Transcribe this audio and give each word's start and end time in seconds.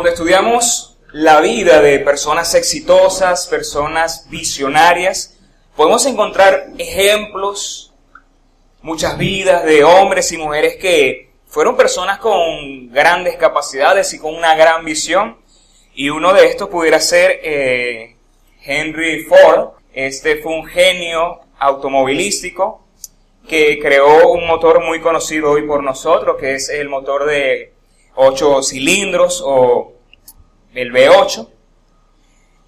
Cuando 0.00 0.14
estudiamos 0.14 0.96
la 1.12 1.42
vida 1.42 1.82
de 1.82 1.98
personas 1.98 2.54
exitosas, 2.54 3.46
personas 3.48 4.30
visionarias, 4.30 5.38
podemos 5.76 6.06
encontrar 6.06 6.68
ejemplos, 6.78 7.92
muchas 8.80 9.18
vidas 9.18 9.62
de 9.66 9.84
hombres 9.84 10.32
y 10.32 10.38
mujeres 10.38 10.76
que 10.76 11.32
fueron 11.46 11.76
personas 11.76 12.18
con 12.18 12.90
grandes 12.90 13.36
capacidades 13.36 14.14
y 14.14 14.18
con 14.18 14.34
una 14.34 14.54
gran 14.54 14.86
visión. 14.86 15.36
Y 15.92 16.08
uno 16.08 16.32
de 16.32 16.46
estos 16.46 16.70
pudiera 16.70 16.98
ser 16.98 17.38
eh, 17.42 18.16
Henry 18.64 19.24
Ford. 19.24 19.72
Este 19.92 20.36
fue 20.36 20.54
un 20.54 20.64
genio 20.64 21.40
automovilístico 21.58 22.86
que 23.46 23.78
creó 23.78 24.30
un 24.30 24.46
motor 24.46 24.82
muy 24.82 25.02
conocido 25.02 25.50
hoy 25.50 25.66
por 25.66 25.82
nosotros, 25.82 26.38
que 26.40 26.54
es 26.54 26.70
el 26.70 26.88
motor 26.88 27.26
de 27.26 27.74
8 28.20 28.62
cilindros 28.62 29.42
o 29.44 29.94
el 30.74 30.92
V8. 30.92 31.48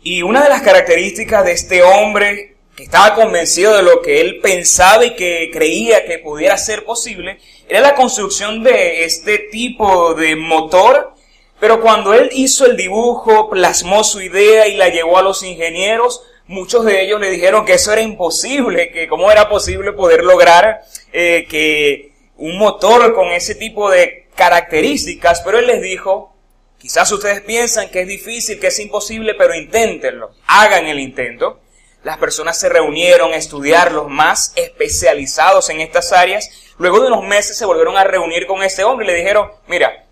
Y 0.03 0.23
una 0.23 0.43
de 0.43 0.49
las 0.49 0.63
características 0.63 1.45
de 1.45 1.53
este 1.53 1.83
hombre 1.83 2.57
que 2.75 2.85
estaba 2.85 3.15
convencido 3.15 3.77
de 3.77 3.83
lo 3.83 4.01
que 4.01 4.21
él 4.23 4.41
pensaba 4.41 5.05
y 5.05 5.15
que 5.15 5.51
creía 5.53 6.07
que 6.07 6.19
pudiera 6.19 6.57
ser 6.57 6.85
posible, 6.85 7.39
era 7.69 7.81
la 7.81 7.95
construcción 7.95 8.63
de 8.63 9.05
este 9.05 9.39
tipo 9.51 10.15
de 10.15 10.37
motor, 10.37 11.13
pero 11.61 11.83
cuando 11.83 12.15
él 12.15 12.31
hizo 12.33 12.65
el 12.65 12.77
dibujo, 12.77 13.51
plasmó 13.51 14.03
su 14.05 14.23
idea 14.23 14.67
y 14.69 14.77
la 14.77 14.89
llevó 14.89 15.19
a 15.19 15.23
los 15.23 15.43
ingenieros, 15.43 16.23
muchos 16.47 16.87
de 16.87 17.03
ellos 17.03 17.21
le 17.21 17.31
dijeron 17.31 17.67
que 17.67 17.75
eso 17.75 17.93
era 17.93 18.01
imposible, 18.01 18.91
que 18.91 19.07
cómo 19.07 19.31
era 19.31 19.51
posible 19.51 19.93
poder 19.93 20.25
lograr 20.25 20.81
eh, 21.13 21.47
que 21.49 22.13
un 22.39 22.57
motor 22.59 23.15
con 23.15 23.29
ese 23.29 23.55
tipo 23.55 23.91
de 23.91 24.22
características, 24.35 25.41
pero 25.43 25.59
él 25.59 25.67
les 25.67 25.83
dijo, 25.83 26.35
quizás 26.79 27.11
ustedes 27.13 27.41
piensan 27.43 27.91
que 27.91 28.03
es 28.03 28.09
difícil, 28.09 28.59
que 28.59 28.69
es 28.69 28.79
imposible, 28.79 29.35
pero 29.35 29.55
inténtenlo, 29.55 30.33
hagan 30.47 30.87
el 30.87 30.99
intento. 30.99 31.61
Las 32.03 32.19
personas 32.19 32.59
se 32.59 32.69
reunieron 32.69 33.33
a 33.33 33.37
estudiar 33.37 33.93
los 33.93 34.09
más 34.09 34.53
especializados 34.57 35.71
en 35.71 35.81
estas 35.81 36.13
áreas. 36.13 36.51
Luego 36.79 36.99
de 37.01 37.07
unos 37.07 37.25
meses 37.25 37.57
se 37.57 37.65
volvieron 37.65 37.97
a 37.97 38.03
reunir 38.03 38.47
con 38.47 38.63
este 38.65 38.83
hombre 38.83 39.07
y 39.07 39.11
le 39.11 39.17
dijeron, 39.17 39.53
mira, 39.69 40.07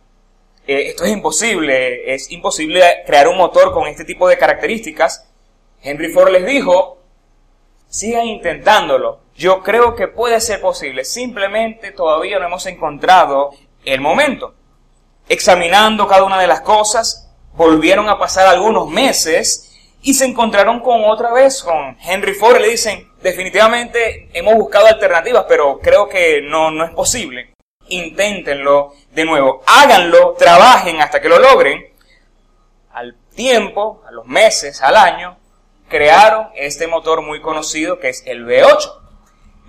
eh, 0.68 0.90
esto 0.90 1.04
es 1.04 1.10
imposible, 1.10 2.14
es 2.14 2.30
imposible 2.30 3.02
crear 3.06 3.26
un 3.26 3.36
motor 3.36 3.72
con 3.72 3.88
este 3.88 4.04
tipo 4.04 4.28
de 4.28 4.38
características. 4.38 5.28
Henry 5.82 6.12
Ford 6.12 6.30
les 6.30 6.46
dijo, 6.46 7.02
sigan 7.88 8.26
intentándolo. 8.26 9.20
Yo 9.34 9.62
creo 9.62 9.96
que 9.96 10.06
puede 10.06 10.40
ser 10.40 10.60
posible. 10.60 11.04
Simplemente 11.04 11.90
todavía 11.90 12.38
no 12.38 12.46
hemos 12.46 12.66
encontrado 12.66 13.50
el 13.84 14.00
momento. 14.00 14.54
Examinando 15.28 16.06
cada 16.06 16.24
una 16.24 16.40
de 16.40 16.46
las 16.46 16.60
cosas, 16.60 17.30
volvieron 17.54 18.08
a 18.08 18.18
pasar 18.18 18.46
algunos 18.46 18.88
meses 18.88 19.70
y 20.02 20.14
se 20.14 20.24
encontraron 20.24 20.80
con 20.80 21.04
otra 21.04 21.32
vez 21.32 21.62
con 21.62 21.96
Henry 22.00 22.34
Ford 22.34 22.58
le 22.58 22.70
dicen, 22.70 23.10
definitivamente 23.22 24.30
hemos 24.32 24.54
buscado 24.54 24.86
alternativas, 24.86 25.44
pero 25.48 25.78
creo 25.78 26.08
que 26.08 26.40
no, 26.42 26.70
no 26.70 26.84
es 26.84 26.90
posible. 26.92 27.54
Inténtenlo 27.88 28.94
de 29.12 29.24
nuevo, 29.24 29.62
háganlo, 29.66 30.36
trabajen 30.38 31.00
hasta 31.00 31.20
que 31.20 31.28
lo 31.28 31.38
logren. 31.38 31.86
Al 32.92 33.14
tiempo, 33.34 34.02
a 34.08 34.10
los 34.10 34.26
meses, 34.26 34.80
al 34.80 34.96
año, 34.96 35.36
crearon 35.88 36.48
este 36.54 36.86
motor 36.86 37.20
muy 37.22 37.40
conocido 37.40 37.98
que 37.98 38.08
es 38.08 38.22
el 38.26 38.46
V8. 38.46 38.99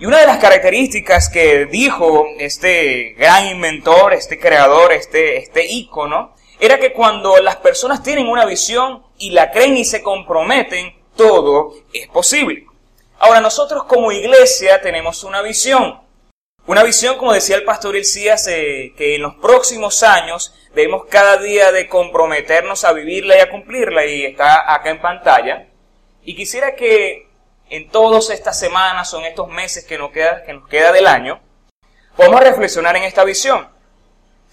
Y 0.01 0.07
una 0.07 0.19
de 0.19 0.25
las 0.25 0.39
características 0.39 1.29
que 1.29 1.67
dijo 1.67 2.25
este 2.39 3.13
gran 3.19 3.45
inventor, 3.45 4.13
este 4.13 4.39
creador, 4.39 4.91
este, 4.93 5.37
este 5.37 5.63
ícono, 5.71 6.33
era 6.59 6.79
que 6.79 6.91
cuando 6.91 7.37
las 7.37 7.57
personas 7.57 8.01
tienen 8.01 8.27
una 8.27 8.47
visión 8.47 9.03
y 9.19 9.29
la 9.29 9.51
creen 9.51 9.77
y 9.77 9.85
se 9.85 10.01
comprometen, 10.01 10.95
todo 11.15 11.75
es 11.93 12.07
posible. 12.07 12.65
Ahora 13.19 13.41
nosotros 13.41 13.83
como 13.83 14.11
iglesia 14.11 14.81
tenemos 14.81 15.23
una 15.23 15.43
visión. 15.43 16.01
Una 16.65 16.81
visión, 16.81 17.19
como 17.19 17.33
decía 17.33 17.55
el 17.55 17.63
pastor 17.63 17.95
Elías, 17.95 18.47
eh, 18.47 18.95
que 18.97 19.13
en 19.13 19.21
los 19.21 19.35
próximos 19.35 20.01
años 20.01 20.55
debemos 20.73 21.05
cada 21.11 21.37
día 21.37 21.71
de 21.71 21.87
comprometernos 21.87 22.85
a 22.85 22.93
vivirla 22.93 23.37
y 23.37 23.41
a 23.41 23.51
cumplirla 23.51 24.03
y 24.07 24.25
está 24.25 24.73
acá 24.73 24.89
en 24.89 24.99
pantalla. 24.99 25.67
Y 26.23 26.35
quisiera 26.35 26.73
que 26.73 27.30
en 27.71 27.89
todas 27.89 28.29
estas 28.29 28.59
semanas 28.59 29.13
en 29.13 29.23
estos 29.23 29.47
meses 29.47 29.85
que 29.85 29.97
nos 29.97 30.11
queda, 30.11 30.43
que 30.43 30.53
nos 30.53 30.67
queda 30.67 30.91
del 30.91 31.07
año, 31.07 31.41
podamos 32.17 32.41
reflexionar 32.41 32.97
en 32.97 33.03
esta 33.03 33.23
visión. 33.23 33.69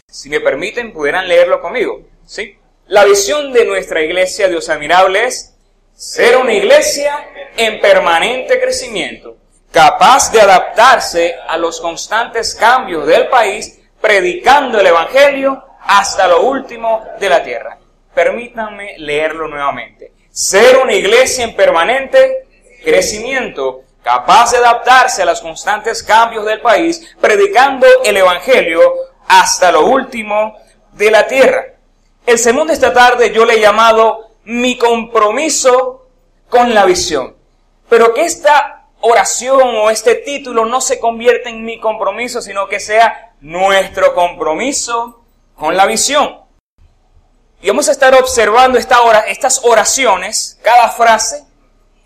Si 0.06 0.30
me 0.30 0.40
permiten, 0.40 0.92
pudieran 0.92 1.26
leerlo 1.26 1.60
conmigo. 1.60 2.06
¿sí? 2.24 2.56
La 2.86 3.04
visión 3.04 3.52
de 3.52 3.64
nuestra 3.64 4.02
iglesia, 4.02 4.48
Dios 4.48 4.68
admirable, 4.68 5.26
es 5.26 5.56
ser 5.94 6.36
una 6.36 6.52
iglesia 6.52 7.28
en 7.56 7.80
permanente 7.80 8.60
crecimiento, 8.60 9.36
capaz 9.72 10.30
de 10.30 10.40
adaptarse 10.40 11.34
a 11.48 11.58
los 11.58 11.80
constantes 11.80 12.54
cambios 12.54 13.04
del 13.04 13.26
país, 13.26 13.80
predicando 14.00 14.78
el 14.78 14.86
Evangelio 14.86 15.64
hasta 15.80 16.28
lo 16.28 16.42
último 16.42 17.04
de 17.18 17.28
la 17.28 17.42
tierra. 17.42 17.78
Permítanme 18.14 18.96
leerlo 18.98 19.48
nuevamente. 19.48 20.12
Ser 20.30 20.76
una 20.76 20.94
iglesia 20.94 21.42
en 21.42 21.56
permanente 21.56 22.47
crecimiento, 22.88 23.82
capaz 24.02 24.52
de 24.52 24.58
adaptarse 24.58 25.22
a 25.22 25.26
los 25.26 25.40
constantes 25.40 26.02
cambios 26.02 26.46
del 26.46 26.60
país, 26.60 27.14
predicando 27.20 27.86
el 28.04 28.16
Evangelio 28.16 28.94
hasta 29.26 29.70
lo 29.70 29.86
último 29.86 30.56
de 30.92 31.10
la 31.10 31.26
tierra. 31.26 31.74
El 32.26 32.38
sermón 32.38 32.68
de 32.68 32.74
esta 32.74 32.92
tarde 32.92 33.32
yo 33.32 33.44
le 33.44 33.54
he 33.54 33.60
llamado 33.60 34.30
mi 34.44 34.78
compromiso 34.78 36.06
con 36.48 36.72
la 36.72 36.86
visión. 36.86 37.36
Pero 37.88 38.14
que 38.14 38.24
esta 38.24 38.86
oración 39.00 39.76
o 39.76 39.90
este 39.90 40.14
título 40.14 40.64
no 40.64 40.80
se 40.80 40.98
convierta 40.98 41.50
en 41.50 41.64
mi 41.64 41.78
compromiso, 41.78 42.40
sino 42.40 42.68
que 42.68 42.80
sea 42.80 43.34
nuestro 43.40 44.14
compromiso 44.14 45.22
con 45.54 45.76
la 45.76 45.86
visión. 45.86 46.40
Y 47.60 47.68
vamos 47.68 47.88
a 47.88 47.92
estar 47.92 48.14
observando 48.14 48.78
esta 48.78 49.02
hora, 49.02 49.20
estas 49.20 49.62
oraciones, 49.64 50.58
cada 50.62 50.90
frase, 50.90 51.47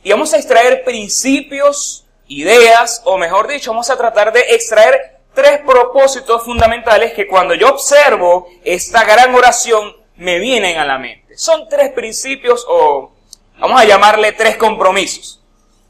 y 0.03 0.11
vamos 0.11 0.33
a 0.35 0.37
extraer 0.37 0.85
principios, 0.85 2.07
ideas, 2.27 3.03
o 3.05 3.19
mejor 3.19 3.47
dicho, 3.47 3.71
vamos 3.71 3.91
a 3.91 3.97
tratar 3.97 4.33
de 4.33 4.41
extraer 4.51 5.21
tres 5.35 5.61
propósitos 5.61 6.45
fundamentales 6.45 7.13
que 7.13 7.27
cuando 7.27 7.55
yo 7.55 7.69
observo 7.69 8.49
esta 8.65 9.05
gran 9.05 9.35
oración 9.35 9.97
me 10.17 10.39
vienen 10.39 10.79
a 10.79 10.85
la 10.85 10.99
mente. 10.99 11.37
Son 11.37 11.69
tres 11.69 11.91
principios 11.93 12.65
o 12.69 13.13
vamos 13.59 13.81
a 13.81 13.85
llamarle 13.85 14.33
tres 14.33 14.57
compromisos. 14.57 15.41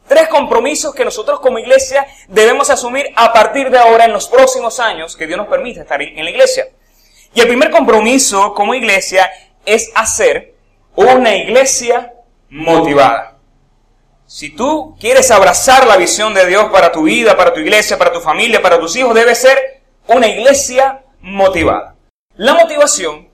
Tres 0.07 0.29
compromisos 0.29 0.95
que 0.95 1.05
nosotros 1.05 1.41
como 1.41 1.59
iglesia 1.59 2.07
debemos 2.29 2.71
asumir 2.71 3.07
a 3.17 3.33
partir 3.33 3.71
de 3.71 3.79
ahora 3.79 4.05
en 4.05 4.13
los 4.13 4.29
próximos 4.29 4.79
años 4.79 5.17
que 5.17 5.27
Dios 5.27 5.39
nos 5.39 5.49
permite 5.49 5.81
estar 5.81 6.03
en 6.03 6.23
la 6.23 6.31
iglesia. 6.31 6.67
Y 7.35 7.41
el 7.41 7.49
primer 7.49 7.71
compromiso 7.71 8.53
como 8.53 8.75
iglesia 8.75 9.31
es 9.65 9.91
hacer 9.95 10.55
una 10.95 11.35
iglesia 11.35 12.13
motivada. 12.51 13.32
Si 14.35 14.49
tú 14.49 14.97
quieres 14.99 15.31
abrazar 15.31 15.87
la 15.87 15.99
visión 15.99 16.33
de 16.33 16.47
Dios 16.47 16.71
para 16.73 16.91
tu 16.91 17.03
vida, 17.03 17.37
para 17.37 17.53
tu 17.53 17.61
iglesia, 17.61 17.99
para 17.99 18.15
tu 18.15 18.21
familia, 18.21 18.63
para 18.63 18.81
tus 18.81 18.97
hijos, 18.97 19.15
debe 19.15 19.35
ser 19.35 19.83
una 20.07 20.27
iglesia 20.27 21.05
motivada. 21.21 21.97
La 22.37 22.55
motivación 22.55 23.29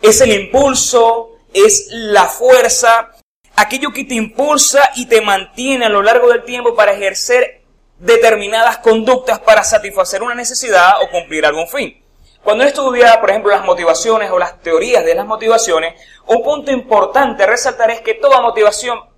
es 0.00 0.18
el 0.22 0.32
impulso, 0.32 1.32
es 1.52 1.88
la 1.90 2.24
fuerza, 2.24 3.10
aquello 3.54 3.92
que 3.92 4.04
te 4.04 4.14
impulsa 4.14 4.80
y 4.96 5.08
te 5.08 5.20
mantiene 5.20 5.84
a 5.84 5.90
lo 5.90 6.00
largo 6.00 6.30
del 6.30 6.42
tiempo 6.44 6.74
para 6.74 6.94
ejercer 6.94 7.60
determinadas 7.98 8.78
conductas 8.78 9.40
para 9.40 9.62
satisfacer 9.62 10.22
una 10.22 10.34
necesidad 10.34 11.02
o 11.02 11.10
cumplir 11.10 11.44
algún 11.44 11.68
fin. 11.68 12.02
Cuando 12.42 12.64
estudia, 12.64 13.20
por 13.20 13.28
ejemplo, 13.28 13.50
las 13.50 13.66
motivaciones 13.66 14.30
o 14.30 14.38
las 14.38 14.58
teorías 14.62 15.04
de 15.04 15.14
las 15.14 15.26
motivaciones, 15.26 16.00
un 16.26 16.42
punto 16.42 16.70
importante 16.70 17.42
a 17.42 17.46
resaltar 17.46 17.90
es 17.90 18.00
que 18.00 18.14
toda 18.14 18.40
motivación 18.40 19.09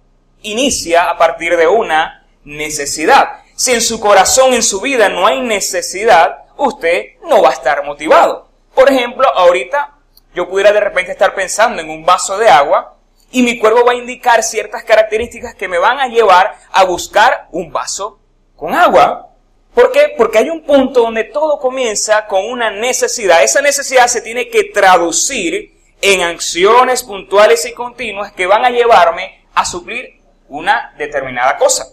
inicia 0.42 1.10
a 1.10 1.18
partir 1.18 1.56
de 1.56 1.66
una 1.66 2.26
necesidad. 2.44 3.42
Si 3.54 3.72
en 3.72 3.80
su 3.80 4.00
corazón, 4.00 4.54
en 4.54 4.62
su 4.62 4.80
vida 4.80 5.08
no 5.08 5.26
hay 5.26 5.40
necesidad, 5.40 6.44
usted 6.56 7.16
no 7.24 7.42
va 7.42 7.50
a 7.50 7.54
estar 7.54 7.84
motivado. 7.84 8.48
Por 8.74 8.90
ejemplo, 8.90 9.28
ahorita 9.34 9.98
yo 10.34 10.48
pudiera 10.48 10.72
de 10.72 10.80
repente 10.80 11.12
estar 11.12 11.34
pensando 11.34 11.82
en 11.82 11.90
un 11.90 12.04
vaso 12.04 12.38
de 12.38 12.48
agua 12.48 12.96
y 13.30 13.42
mi 13.42 13.58
cuerpo 13.58 13.84
va 13.84 13.92
a 13.92 13.96
indicar 13.96 14.42
ciertas 14.42 14.84
características 14.84 15.54
que 15.54 15.68
me 15.68 15.78
van 15.78 15.98
a 15.98 16.08
llevar 16.08 16.54
a 16.70 16.84
buscar 16.84 17.48
un 17.50 17.72
vaso 17.72 18.18
con 18.56 18.74
agua. 18.74 19.28
¿Por 19.74 19.90
qué? 19.90 20.14
Porque 20.16 20.38
hay 20.38 20.50
un 20.50 20.64
punto 20.64 21.00
donde 21.00 21.24
todo 21.24 21.58
comienza 21.58 22.26
con 22.26 22.44
una 22.44 22.70
necesidad. 22.70 23.42
Esa 23.42 23.62
necesidad 23.62 24.06
se 24.06 24.20
tiene 24.20 24.48
que 24.48 24.64
traducir 24.64 25.78
en 26.00 26.22
acciones 26.22 27.02
puntuales 27.02 27.64
y 27.64 27.72
continuas 27.72 28.32
que 28.32 28.46
van 28.46 28.64
a 28.64 28.70
llevarme 28.70 29.46
a 29.54 29.64
suplir 29.64 30.21
una 30.52 30.92
determinada 30.96 31.56
cosa. 31.56 31.86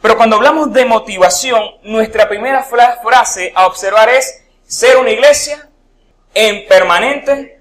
Pero 0.00 0.16
cuando 0.16 0.36
hablamos 0.36 0.72
de 0.72 0.84
motivación, 0.84 1.62
nuestra 1.82 2.28
primera 2.28 2.64
frase 2.64 3.52
a 3.54 3.66
observar 3.66 4.08
es 4.08 4.42
ser 4.66 4.96
una 4.96 5.10
iglesia 5.10 5.68
en 6.34 6.66
permanente 6.66 7.60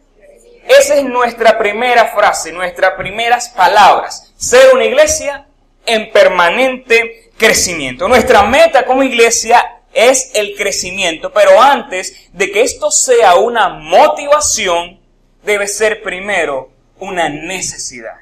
esa 0.69 0.97
es 0.97 1.03
nuestra 1.03 1.57
primera 1.57 2.09
frase, 2.09 2.51
nuestras 2.51 2.93
primeras 2.93 3.49
palabras. 3.49 4.31
Ser 4.37 4.71
una 4.71 4.85
iglesia 4.85 5.47
en 5.83 6.11
permanente 6.11 7.31
crecimiento. 7.37 8.07
Nuestra 8.07 8.43
meta 8.43 8.85
como 8.85 9.01
iglesia 9.01 9.79
es 9.91 10.29
el 10.35 10.55
crecimiento, 10.55 11.33
pero 11.33 11.59
antes 11.59 12.29
de 12.33 12.51
que 12.51 12.61
esto 12.61 12.91
sea 12.91 13.33
una 13.37 13.69
motivación, 13.69 14.99
debe 15.43 15.67
ser 15.67 16.03
primero 16.03 16.69
una 16.99 17.29
necesidad. 17.29 18.17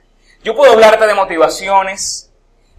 Yo 0.47 0.55
puedo 0.55 0.71
hablarte 0.71 1.05
de 1.05 1.13
motivaciones, 1.13 2.31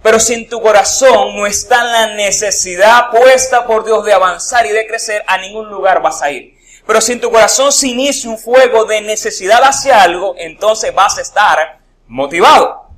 pero 0.03 0.19
si 0.19 0.32
en 0.32 0.49
tu 0.49 0.59
corazón 0.59 1.37
no 1.37 1.47
está 1.47 1.85
la 1.85 2.15
necesidad 2.15 3.11
puesta 3.11 3.67
por 3.67 3.85
Dios 3.85 4.06
de 4.06 4.15
avanzar 4.15 4.65
y 4.65 4.70
de 4.70 4.87
crecer, 4.87 5.23
a 5.26 5.37
ningún 5.37 5.69
lugar 5.69 6.00
vas 6.00 6.23
a 6.23 6.31
ir. 6.31 6.56
Pero 6.87 7.03
si 7.03 7.12
en 7.12 7.20
tu 7.20 7.31
corazón 7.31 7.70
se 7.70 7.88
inicia 7.88 8.31
un 8.31 8.38
fuego 8.38 8.87
de 8.87 9.03
necesidad 9.03 9.62
hacia 9.62 10.00
algo, 10.00 10.35
entonces 10.38 10.94
vas 10.94 11.19
a 11.19 11.20
estar 11.20 11.81
motivado. 12.06 12.88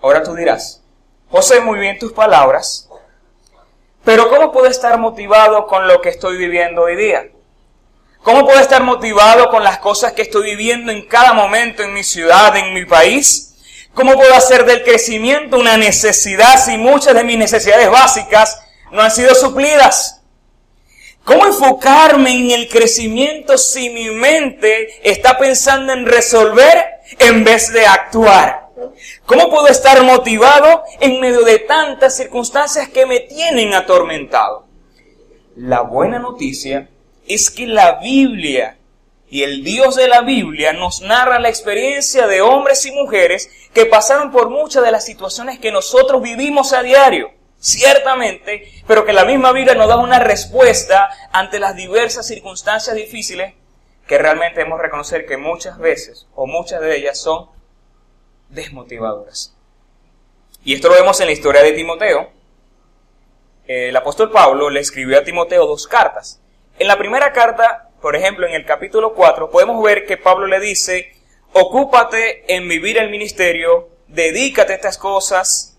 Ahora 0.00 0.22
tú 0.22 0.36
dirás, 0.36 0.80
José, 1.28 1.58
muy 1.58 1.80
bien 1.80 1.98
tus 1.98 2.12
palabras, 2.12 2.88
pero 4.04 4.30
¿cómo 4.30 4.52
puedo 4.52 4.66
estar 4.66 4.96
motivado 4.96 5.66
con 5.66 5.88
lo 5.88 6.00
que 6.00 6.10
estoy 6.10 6.36
viviendo 6.36 6.82
hoy 6.82 6.94
día? 6.94 7.28
¿Cómo 8.22 8.44
puedo 8.44 8.58
estar 8.58 8.82
motivado 8.82 9.48
con 9.48 9.62
las 9.62 9.78
cosas 9.78 10.12
que 10.12 10.22
estoy 10.22 10.50
viviendo 10.50 10.92
en 10.92 11.06
cada 11.06 11.32
momento 11.32 11.82
en 11.82 11.94
mi 11.94 12.02
ciudad, 12.02 12.56
en 12.56 12.74
mi 12.74 12.84
país? 12.84 13.54
¿Cómo 13.94 14.14
puedo 14.14 14.34
hacer 14.34 14.64
del 14.64 14.82
crecimiento 14.82 15.58
una 15.58 15.76
necesidad 15.76 16.62
si 16.62 16.76
muchas 16.76 17.14
de 17.14 17.24
mis 17.24 17.38
necesidades 17.38 17.90
básicas 17.90 18.60
no 18.92 19.02
han 19.02 19.10
sido 19.10 19.34
suplidas? 19.34 20.22
¿Cómo 21.24 21.46
enfocarme 21.46 22.30
en 22.30 22.50
el 22.50 22.68
crecimiento 22.68 23.56
si 23.56 23.90
mi 23.90 24.10
mente 24.10 24.88
está 25.08 25.38
pensando 25.38 25.92
en 25.92 26.06
resolver 26.06 27.00
en 27.18 27.44
vez 27.44 27.72
de 27.72 27.86
actuar? 27.86 28.68
¿Cómo 29.26 29.50
puedo 29.50 29.68
estar 29.68 30.02
motivado 30.02 30.82
en 31.00 31.20
medio 31.20 31.42
de 31.42 31.60
tantas 31.60 32.16
circunstancias 32.16 32.88
que 32.88 33.06
me 33.06 33.20
tienen 33.20 33.74
atormentado? 33.74 34.66
La 35.56 35.82
buena 35.82 36.18
noticia 36.18 36.88
es 37.28 37.50
que 37.50 37.66
la 37.66 38.00
Biblia 38.00 38.78
y 39.30 39.42
el 39.42 39.62
Dios 39.62 39.96
de 39.96 40.08
la 40.08 40.22
Biblia 40.22 40.72
nos 40.72 41.02
narra 41.02 41.38
la 41.38 41.48
experiencia 41.48 42.26
de 42.26 42.40
hombres 42.40 42.86
y 42.86 42.92
mujeres 42.92 43.50
que 43.74 43.86
pasaron 43.86 44.32
por 44.32 44.48
muchas 44.48 44.82
de 44.82 44.90
las 44.90 45.04
situaciones 45.04 45.58
que 45.58 45.70
nosotros 45.70 46.22
vivimos 46.22 46.72
a 46.72 46.82
diario, 46.82 47.30
ciertamente, 47.60 48.72
pero 48.86 49.04
que 49.04 49.12
la 49.12 49.24
misma 49.24 49.52
Biblia 49.52 49.74
nos 49.74 49.88
da 49.88 49.98
una 49.98 50.18
respuesta 50.18 51.10
ante 51.30 51.58
las 51.58 51.76
diversas 51.76 52.26
circunstancias 52.26 52.96
difíciles 52.96 53.54
que 54.06 54.16
realmente 54.16 54.60
debemos 54.60 54.80
reconocer 54.80 55.26
que 55.26 55.36
muchas 55.36 55.78
veces 55.78 56.26
o 56.34 56.46
muchas 56.46 56.80
de 56.80 56.96
ellas 56.96 57.20
son 57.20 57.50
desmotivadoras. 58.48 59.54
Y 60.64 60.74
esto 60.74 60.88
lo 60.88 60.94
vemos 60.94 61.20
en 61.20 61.26
la 61.26 61.32
historia 61.32 61.62
de 61.62 61.72
Timoteo. 61.72 62.30
El 63.66 63.94
apóstol 63.94 64.30
Pablo 64.30 64.70
le 64.70 64.80
escribió 64.80 65.18
a 65.18 65.24
Timoteo 65.24 65.66
dos 65.66 65.86
cartas. 65.86 66.40
En 66.78 66.86
la 66.86 66.96
primera 66.96 67.32
carta, 67.32 67.90
por 68.00 68.14
ejemplo, 68.14 68.46
en 68.46 68.54
el 68.54 68.64
capítulo 68.64 69.12
4, 69.12 69.50
podemos 69.50 69.82
ver 69.82 70.06
que 70.06 70.16
Pablo 70.16 70.46
le 70.46 70.60
dice, 70.60 71.12
ocúpate 71.52 72.54
en 72.54 72.68
vivir 72.68 72.98
el 72.98 73.10
ministerio, 73.10 73.88
dedícate 74.06 74.74
a 74.74 74.76
estas 74.76 74.96
cosas, 74.96 75.76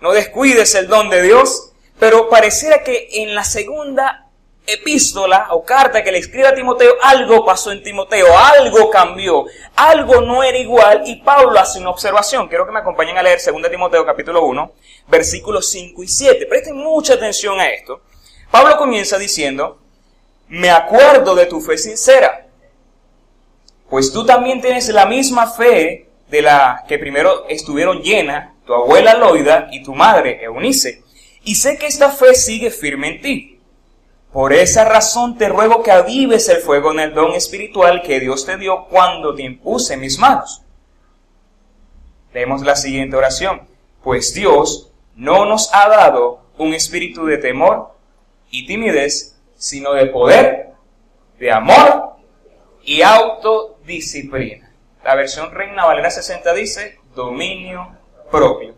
no 0.00 0.12
descuides 0.12 0.74
el 0.74 0.88
don 0.88 1.10
de 1.10 1.20
Dios, 1.20 1.72
pero 1.98 2.30
pareciera 2.30 2.82
que 2.82 3.08
en 3.12 3.34
la 3.34 3.44
segunda 3.44 4.30
epístola 4.66 5.48
o 5.50 5.64
carta 5.64 6.02
que 6.02 6.12
le 6.12 6.18
escribe 6.18 6.48
a 6.48 6.54
Timoteo, 6.54 6.94
algo 7.02 7.44
pasó 7.44 7.70
en 7.70 7.82
Timoteo, 7.82 8.28
algo 8.38 8.88
cambió, 8.88 9.44
algo 9.76 10.22
no 10.22 10.42
era 10.42 10.56
igual 10.56 11.02
y 11.04 11.16
Pablo 11.16 11.58
hace 11.60 11.78
una 11.78 11.90
observación. 11.90 12.48
Quiero 12.48 12.64
que 12.64 12.72
me 12.72 12.78
acompañen 12.78 13.18
a 13.18 13.22
leer 13.22 13.38
2 13.44 13.70
Timoteo 13.70 14.06
capítulo 14.06 14.44
1, 14.46 14.72
versículos 15.08 15.70
5 15.70 16.02
y 16.02 16.08
7. 16.08 16.46
Presten 16.46 16.74
mucha 16.74 17.14
atención 17.14 17.60
a 17.60 17.68
esto. 17.68 18.00
Pablo 18.50 18.78
comienza 18.78 19.18
diciendo, 19.18 19.78
me 20.48 20.70
acuerdo 20.70 21.34
de 21.34 21.46
tu 21.46 21.60
fe 21.60 21.78
sincera, 21.78 22.46
pues 23.88 24.12
tú 24.12 24.24
también 24.26 24.60
tienes 24.60 24.88
la 24.88 25.06
misma 25.06 25.46
fe 25.46 26.08
de 26.28 26.42
la 26.42 26.84
que 26.86 26.98
primero 26.98 27.46
estuvieron 27.48 28.02
llena 28.02 28.54
tu 28.66 28.74
abuela 28.74 29.14
Loida 29.14 29.68
y 29.72 29.82
tu 29.82 29.94
madre 29.94 30.42
Eunice, 30.42 31.02
y 31.42 31.54
sé 31.54 31.78
que 31.78 31.86
esta 31.86 32.10
fe 32.10 32.34
sigue 32.34 32.70
firme 32.70 33.08
en 33.08 33.22
ti. 33.22 33.60
Por 34.32 34.52
esa 34.52 34.84
razón 34.84 35.38
te 35.38 35.48
ruego 35.48 35.82
que 35.82 35.90
avives 35.90 36.48
el 36.50 36.58
fuego 36.58 36.92
en 36.92 37.00
el 37.00 37.14
don 37.14 37.32
espiritual 37.32 38.02
que 38.02 38.20
Dios 38.20 38.44
te 38.44 38.58
dio 38.58 38.84
cuando 38.90 39.34
te 39.34 39.42
impuse 39.42 39.96
mis 39.96 40.18
manos. 40.18 40.62
Leemos 42.34 42.60
la 42.62 42.76
siguiente 42.76 43.16
oración. 43.16 43.62
Pues 44.02 44.34
Dios 44.34 44.92
no 45.16 45.46
nos 45.46 45.70
ha 45.72 45.88
dado 45.88 46.42
un 46.58 46.74
espíritu 46.74 47.24
de 47.24 47.38
temor 47.38 47.94
y 48.50 48.66
timidez, 48.66 49.37
sino 49.58 49.92
de 49.92 50.06
poder, 50.06 50.70
de 51.38 51.52
amor 51.52 52.14
y 52.82 53.02
autodisciplina. 53.02 54.72
La 55.04 55.14
versión 55.14 55.52
Reina 55.52 55.84
Valera 55.84 56.10
60 56.10 56.54
dice 56.54 57.00
dominio 57.14 57.96
propio. 58.30 58.74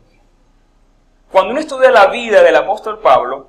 Cuando 1.30 1.52
uno 1.52 1.60
estudia 1.60 1.90
la 1.90 2.06
vida 2.06 2.42
del 2.42 2.56
apóstol 2.56 2.98
Pablo, 3.00 3.48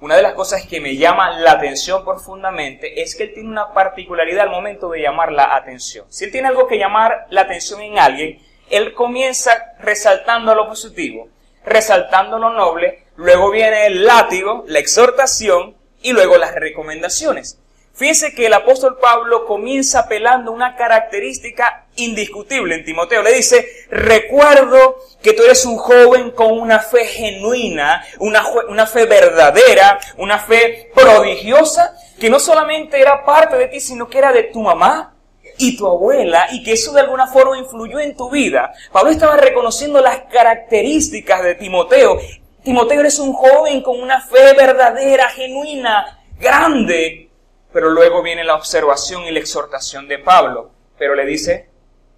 una 0.00 0.16
de 0.16 0.22
las 0.22 0.34
cosas 0.34 0.66
que 0.66 0.80
me 0.80 0.96
llama 0.96 1.38
la 1.38 1.52
atención 1.52 2.04
profundamente 2.04 3.00
es 3.00 3.14
que 3.14 3.22
él 3.22 3.34
tiene 3.34 3.48
una 3.48 3.72
particularidad 3.72 4.44
al 4.44 4.50
momento 4.50 4.90
de 4.90 5.00
llamar 5.00 5.32
la 5.32 5.54
atención. 5.54 6.06
Si 6.08 6.24
él 6.24 6.32
tiene 6.32 6.48
algo 6.48 6.66
que 6.66 6.78
llamar 6.78 7.26
la 7.30 7.42
atención 7.42 7.80
en 7.80 7.98
alguien, 7.98 8.40
él 8.68 8.94
comienza 8.94 9.74
resaltando 9.78 10.54
lo 10.54 10.68
positivo, 10.68 11.28
resaltando 11.64 12.38
lo 12.38 12.50
noble, 12.50 13.04
luego 13.16 13.50
viene 13.50 13.86
el 13.86 14.04
látigo, 14.04 14.64
la 14.66 14.80
exhortación 14.80 15.76
y 16.02 16.12
luego 16.12 16.36
las 16.36 16.54
recomendaciones. 16.54 17.58
Fíjense 17.94 18.34
que 18.34 18.46
el 18.46 18.54
apóstol 18.54 18.98
Pablo 18.98 19.44
comienza 19.44 20.00
apelando 20.00 20.50
una 20.50 20.76
característica 20.76 21.84
indiscutible 21.96 22.74
en 22.74 22.84
Timoteo. 22.84 23.22
Le 23.22 23.34
dice, 23.34 23.66
recuerdo 23.90 24.96
que 25.22 25.34
tú 25.34 25.42
eres 25.42 25.66
un 25.66 25.76
joven 25.76 26.30
con 26.30 26.58
una 26.58 26.78
fe 26.78 27.04
genuina, 27.04 28.02
una, 28.18 28.44
una 28.68 28.86
fe 28.86 29.04
verdadera, 29.04 30.00
una 30.16 30.38
fe 30.38 30.90
prodigiosa, 30.94 31.94
que 32.18 32.30
no 32.30 32.40
solamente 32.40 32.98
era 32.98 33.26
parte 33.26 33.56
de 33.58 33.68
ti, 33.68 33.78
sino 33.78 34.08
que 34.08 34.18
era 34.18 34.32
de 34.32 34.44
tu 34.44 34.62
mamá 34.62 35.14
y 35.58 35.76
tu 35.76 35.86
abuela, 35.86 36.46
y 36.50 36.62
que 36.62 36.72
eso 36.72 36.92
de 36.92 37.00
alguna 37.00 37.26
forma 37.26 37.58
influyó 37.58 38.00
en 38.00 38.16
tu 38.16 38.30
vida. 38.30 38.72
Pablo 38.90 39.10
estaba 39.10 39.36
reconociendo 39.36 40.00
las 40.00 40.22
características 40.32 41.42
de 41.42 41.56
Timoteo. 41.56 42.18
Timoteo 42.62 43.00
eres 43.00 43.18
un 43.18 43.32
joven 43.32 43.82
con 43.82 44.00
una 44.00 44.20
fe 44.20 44.54
verdadera, 44.56 45.28
genuina, 45.30 46.20
grande, 46.38 47.28
pero 47.72 47.90
luego 47.90 48.22
viene 48.22 48.44
la 48.44 48.54
observación 48.54 49.24
y 49.24 49.32
la 49.32 49.40
exhortación 49.40 50.06
de 50.06 50.18
Pablo. 50.18 50.70
Pero 50.96 51.14
le 51.14 51.26
dice, 51.26 51.68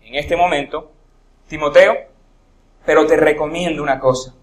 en 0.02 0.16
este 0.16 0.36
momento, 0.36 0.92
Timoteo, 1.48 1.96
pero 2.84 3.06
te 3.06 3.16
recomiendo 3.16 3.82
una 3.82 3.98
cosa. 3.98 4.34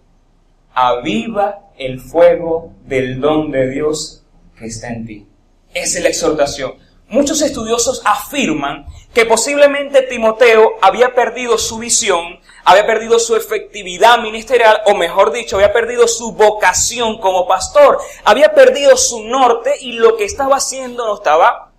Aviva 0.74 1.72
el 1.77 2.00
fuego 2.00 2.74
del 2.86 3.20
don 3.20 3.51
de 3.51 3.70
Dios 3.70 4.25
que 4.58 4.65
está 4.65 4.89
en 4.89 5.05
ti. 5.05 5.27
Esa 5.74 5.98
es 6.00 6.03
la 6.03 6.10
exhortación. 6.10 6.74
Muchos 7.12 7.41
estudiosos 7.41 8.01
afirman 8.06 8.86
que 9.13 9.25
posiblemente 9.25 10.01
Timoteo 10.03 10.75
había 10.82 11.13
perdido 11.13 11.58
su 11.58 11.77
visión, 11.77 12.39
había 12.63 12.88
perdido 12.88 13.20
su 13.20 13.36
efectividad 13.36 14.20
ministerial, 14.20 14.80
o 14.86 14.96
mejor 14.96 15.34
dicho, 15.34 15.58
había 15.58 15.74
perdido 15.74 16.08
su 16.08 16.32
vocación 16.32 17.20
como 17.20 17.50
pastor, 17.50 18.00
había 18.24 18.53
perdido 18.53 18.96
su 18.96 19.25
norte 19.25 19.74
y 19.82 19.91
lo 19.91 20.15
que 20.15 20.24
estaba 20.24 20.56
haciendo 20.56 21.06
no 21.06 21.15
estaba 21.15 21.74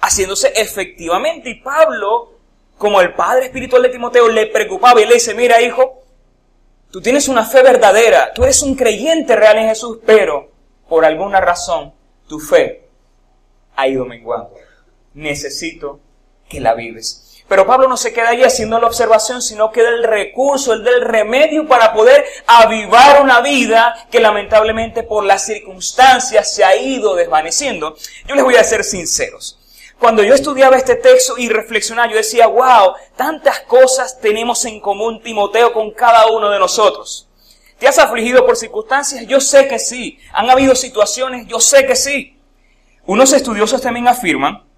haciéndose 0.00 0.50
efectivamente. 0.56 1.50
Y 1.50 1.60
Pablo, 1.60 2.30
como 2.78 3.02
el 3.02 3.12
padre 3.12 3.44
espiritual 3.44 3.82
de 3.82 3.90
Timoteo, 3.90 4.28
le 4.28 4.46
preocupaba 4.46 4.98
y 5.02 5.04
le 5.04 5.12
dice, 5.12 5.34
mira 5.34 5.60
hijo, 5.60 6.04
tú 6.90 7.02
tienes 7.02 7.28
una 7.28 7.44
fe 7.44 7.62
verdadera, 7.62 8.32
tú 8.32 8.44
eres 8.44 8.62
un 8.62 8.74
creyente 8.74 9.36
real 9.36 9.58
en 9.58 9.68
Jesús, 9.68 9.98
pero 10.06 10.52
por 10.88 11.04
alguna 11.04 11.38
razón 11.38 11.92
tu 12.26 12.40
fe 12.40 12.88
ha 13.76 13.86
ido 13.86 14.06
menguando 14.06 14.69
necesito 15.14 16.00
que 16.48 16.60
la 16.60 16.74
vives. 16.74 17.26
Pero 17.50 17.66
Pablo 17.66 17.88
no 17.88 17.96
se 17.96 18.12
queda 18.12 18.28
ahí 18.28 18.44
haciendo 18.44 18.78
la 18.78 18.86
observación, 18.86 19.42
sino 19.42 19.72
que 19.72 19.82
da 19.82 19.88
el 19.88 20.04
recurso, 20.04 20.72
el 20.72 20.84
del 20.84 21.00
remedio 21.00 21.66
para 21.66 21.92
poder 21.92 22.24
avivar 22.46 23.20
una 23.22 23.40
vida 23.40 24.06
que 24.08 24.20
lamentablemente 24.20 25.02
por 25.02 25.24
las 25.24 25.46
circunstancias 25.46 26.54
se 26.54 26.62
ha 26.62 26.76
ido 26.76 27.16
desvaneciendo. 27.16 27.96
Yo 28.28 28.36
les 28.36 28.44
voy 28.44 28.54
a 28.54 28.62
ser 28.62 28.84
sinceros. 28.84 29.58
Cuando 29.98 30.22
yo 30.22 30.32
estudiaba 30.32 30.76
este 30.76 30.94
texto 30.94 31.36
y 31.38 31.48
reflexionaba, 31.48 32.08
yo 32.08 32.18
decía, 32.18 32.46
wow, 32.46 32.94
tantas 33.16 33.60
cosas 33.62 34.20
tenemos 34.20 34.64
en 34.64 34.80
común 34.80 35.20
Timoteo 35.20 35.72
con 35.72 35.90
cada 35.90 36.28
uno 36.28 36.50
de 36.50 36.58
nosotros. 36.60 37.28
¿Te 37.80 37.88
has 37.88 37.98
afligido 37.98 38.46
por 38.46 38.56
circunstancias? 38.56 39.26
Yo 39.26 39.40
sé 39.40 39.66
que 39.66 39.80
sí. 39.80 40.20
¿Han 40.32 40.48
habido 40.50 40.76
situaciones? 40.76 41.48
Yo 41.48 41.58
sé 41.58 41.84
que 41.84 41.96
sí. 41.96 42.38
Unos 43.06 43.32
estudiosos 43.32 43.82
también 43.82 44.06
afirman 44.06 44.69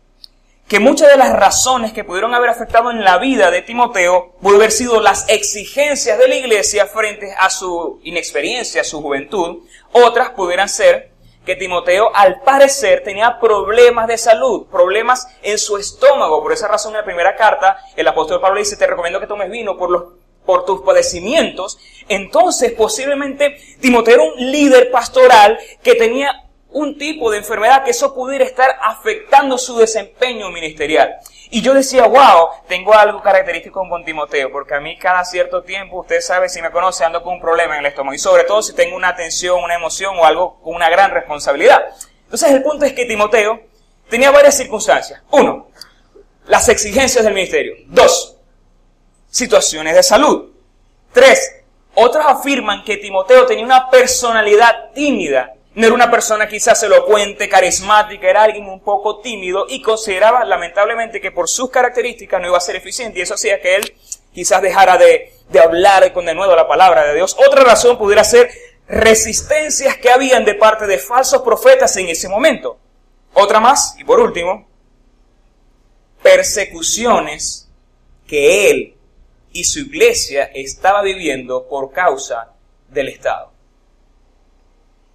que 0.73 0.81
muchas 0.81 1.11
de 1.11 1.19
las 1.19 1.35
razones 1.35 1.93
que 1.93 2.03
pudieron 2.03 2.35
haber 2.35 2.49
afectado 2.49 2.91
en 2.91 3.05
la 3.05 3.19
vida 3.19 3.51
de 3.51 3.61
Timoteo 3.61 4.33
pudo 4.41 4.57
haber 4.57 4.73
sido 4.73 5.03
las 5.03 5.29
exigencias 5.29 6.19
de 6.19 6.29
la 6.29 6.35
iglesia 6.35 6.87
frente 6.87 7.35
a 7.39 7.51
su 7.51 8.01
inexperiencia, 8.05 8.81
a 8.81 8.85
su 8.85 9.03
juventud. 9.03 9.65
Otras 9.93 10.31
pudieran 10.31 10.71
ser 10.71 11.11
que 11.45 11.57
Timoteo 11.57 12.11
al 12.15 12.41
parecer 12.41 13.03
tenía 13.05 13.39
problemas 13.39 14.07
de 14.09 14.17
salud, 14.17 14.65
problemas 14.69 15.29
en 15.43 15.59
su 15.59 15.77
estómago. 15.77 16.43
Por 16.43 16.55
esa 16.55 16.69
razón 16.69 16.93
en 16.93 17.01
la 17.01 17.05
primera 17.05 17.37
carta 17.37 17.77
el 17.95 18.09
apóstol 18.09 18.41
Pablo 18.41 18.59
dice, 18.59 18.79
te 18.79 18.87
recomiendo 18.87 19.21
que 19.21 19.27
tomes 19.27 19.51
vino 19.51 19.77
por, 19.77 19.91
los, 19.91 20.05
por 20.47 20.65
tus 20.65 20.81
padecimientos. 20.81 21.79
Entonces 22.09 22.73
posiblemente 22.73 23.59
Timoteo 23.79 24.15
era 24.15 24.23
un 24.23 24.51
líder 24.51 24.91
pastoral 24.91 25.59
que 25.83 25.97
tenía 25.97 26.33
un 26.73 26.97
tipo 26.97 27.31
de 27.31 27.39
enfermedad 27.39 27.85
que 27.85 27.91
eso 27.91 28.15
pudiera 28.15 28.45
estar 28.45 28.77
afectando 28.81 29.59
su 29.59 29.77
desempeño 29.77 30.51
ministerial. 30.51 31.17
Y 31.51 31.61
yo 31.61 31.75
decía, 31.75 32.07
wow, 32.07 32.49
tengo 32.67 32.95
algo 32.95 33.21
característico 33.21 33.87
con 33.89 34.05
Timoteo, 34.05 34.51
porque 34.51 34.75
a 34.75 34.81
mí 34.81 34.97
cada 34.97 35.23
cierto 35.25 35.63
tiempo, 35.63 36.01
usted 36.01 36.21
sabe, 36.21 36.49
si 36.49 36.63
me 36.63 36.71
conoce, 36.71 37.05
ando 37.05 37.23
con 37.23 37.35
un 37.35 37.41
problema 37.41 37.75
en 37.75 37.81
el 37.81 37.87
estómago. 37.87 38.15
Y 38.15 38.19
sobre 38.19 38.45
todo 38.45 38.63
si 38.63 38.75
tengo 38.75 38.97
una 38.97 39.15
tensión, 39.15 39.63
una 39.63 39.75
emoción 39.75 40.17
o 40.19 40.25
algo 40.25 40.61
con 40.63 40.75
una 40.75 40.89
gran 40.89 41.11
responsabilidad. 41.11 41.83
Entonces 42.25 42.51
el 42.51 42.63
punto 42.63 42.87
es 42.87 42.95
que 42.95 43.05
Timoteo 43.05 43.61
tenía 44.09 44.31
varias 44.31 44.57
circunstancias. 44.57 45.21
Uno, 45.31 45.69
las 46.47 46.71
exigencias 46.71 47.23
del 47.23 47.35
ministerio. 47.35 47.75
Dos, 47.87 48.39
situaciones 49.29 49.95
de 49.95 50.03
salud. 50.03 50.53
Tres, 51.13 51.63
otros 51.95 52.25
afirman 52.27 52.83
que 52.83 52.97
Timoteo 52.97 53.45
tenía 53.45 53.65
una 53.65 53.91
personalidad 53.91 54.93
tímida 54.95 55.53
no 55.75 55.87
era 55.87 55.95
una 55.95 56.11
persona 56.11 56.49
quizás 56.49 56.83
elocuente, 56.83 57.49
carismática, 57.49 58.29
era 58.29 58.43
alguien 58.43 58.69
un 58.69 58.81
poco 58.81 59.21
tímido 59.21 59.67
y 59.69 59.81
consideraba 59.81 60.45
lamentablemente 60.45 61.21
que 61.21 61.31
por 61.31 61.49
sus 61.49 61.71
características 61.71 62.41
no 62.41 62.49
iba 62.49 62.59
a 62.59 62.61
ser 62.61 62.77
eficiente 62.77 63.19
y 63.19 63.23
eso 63.23 63.35
hacía 63.35 63.61
que 63.61 63.77
él 63.77 63.95
quizás 64.35 64.61
dejara 64.61 64.99
de, 64.99 65.33
de 65.49 65.61
hablar 65.61 66.13
con 66.13 66.27
de 66.27 66.35
nuevo 66.35 66.55
la 66.55 66.69
palabra 66.69 67.05
de 67.05 67.15
Dios. 67.15 67.37
Otra 67.47 67.65
razón 67.65 67.97
pudiera 67.97 68.23
ser 68.25 68.51
resistencias 68.87 69.97
que 69.97 70.11
habían 70.11 70.45
de 70.45 70.55
parte 70.55 70.87
de 70.87 70.99
falsos 70.99 71.41
profetas 71.43 71.97
en 71.97 72.09
ese 72.09 72.29
momento. 72.29 72.79
Otra 73.33 73.61
más, 73.61 73.95
y 73.99 74.05
por 74.05 74.21
último, 74.21 74.69
persecuciones 76.23 77.69
que 78.27 78.71
él 78.71 78.95
y 79.53 79.65
su 79.65 79.81
iglesia 79.81 80.51
estaba 80.55 81.03
viviendo 81.03 81.67
por 81.67 81.93
causa 81.93 82.53
del 82.89 83.09
Estado. 83.09 83.52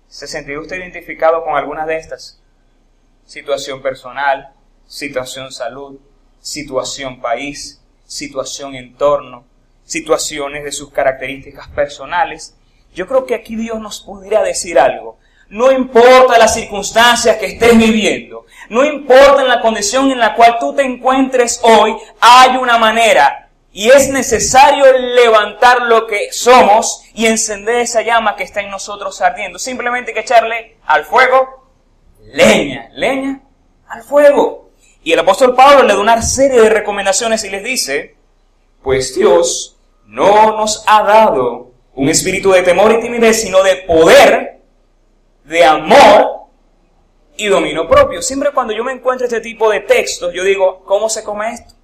¿Se 0.07 0.27
sentiría 0.27 0.61
usted 0.61 0.77
identificado 0.77 1.43
con 1.43 1.55
alguna 1.55 1.85
de 1.85 1.97
estas? 1.97 2.39
Situación 3.25 3.81
personal, 3.81 4.53
situación 4.87 5.51
salud, 5.51 5.99
situación 6.39 7.19
país, 7.19 7.81
situación 8.05 8.75
entorno, 8.75 9.45
situaciones 9.83 10.63
de 10.63 10.71
sus 10.71 10.91
características 10.91 11.67
personales. 11.69 12.55
Yo 12.93 13.05
creo 13.07 13.25
que 13.25 13.35
aquí 13.35 13.55
Dios 13.55 13.79
nos 13.79 13.99
pudiera 14.01 14.41
decir 14.43 14.79
algo. 14.79 15.17
No 15.49 15.71
importa 15.71 16.37
las 16.37 16.53
circunstancias 16.53 17.37
que 17.37 17.45
estés 17.45 17.77
viviendo, 17.77 18.45
no 18.69 18.83
importa 18.83 19.41
en 19.41 19.47
la 19.47 19.61
condición 19.61 20.11
en 20.11 20.19
la 20.19 20.35
cual 20.35 20.57
tú 20.59 20.75
te 20.75 20.83
encuentres 20.83 21.61
hoy, 21.63 21.95
hay 22.19 22.57
una 22.57 22.77
manera 22.77 23.46
y 23.77 23.91
es 23.91 24.09
necesario 24.09 24.91
levantar 24.91 25.83
lo 25.83 26.07
que 26.07 26.31
somos 26.31 27.03
y 27.13 27.27
encender 27.27 27.75
esa 27.75 28.01
llama 28.01 28.35
que 28.35 28.43
está 28.43 28.61
en 28.61 28.71
nosotros 28.71 29.21
ardiendo. 29.21 29.59
Simplemente 29.59 30.09
hay 30.09 30.15
que 30.15 30.21
echarle 30.21 30.77
al 30.87 31.05
fuego 31.05 31.69
leña, 32.33 32.89
leña 32.93 33.39
al 33.87 34.01
fuego. 34.01 34.71
Y 35.03 35.13
el 35.13 35.19
apóstol 35.19 35.53
Pablo 35.55 35.83
le 35.83 35.93
da 35.93 35.99
una 35.99 36.19
serie 36.23 36.59
de 36.59 36.69
recomendaciones 36.71 37.43
y 37.43 37.51
les 37.51 37.63
dice, 37.63 38.15
pues 38.81 39.13
Dios 39.13 39.77
no 40.07 40.57
nos 40.57 40.83
ha 40.87 41.03
dado 41.03 41.69
un 41.93 42.09
espíritu 42.09 42.53
de 42.53 42.63
temor 42.63 42.93
y 42.93 42.99
timidez, 42.99 43.43
sino 43.43 43.61
de 43.61 43.75
poder, 43.75 44.59
de 45.43 45.63
amor 45.63 46.47
y 47.37 47.45
dominio 47.45 47.87
propio. 47.87 48.23
Siempre 48.23 48.49
cuando 48.49 48.73
yo 48.73 48.83
me 48.83 48.93
encuentro 48.93 49.27
este 49.27 49.39
tipo 49.39 49.69
de 49.69 49.81
textos, 49.81 50.33
yo 50.33 50.43
digo, 50.43 50.83
¿cómo 50.83 51.09
se 51.09 51.23
come 51.23 51.53
esto? 51.53 51.76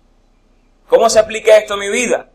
¿Cómo 0.94 1.10
se 1.10 1.18
aplica 1.18 1.58
esto 1.58 1.74
a 1.74 1.78
mi 1.78 1.90
vida? 1.90 2.28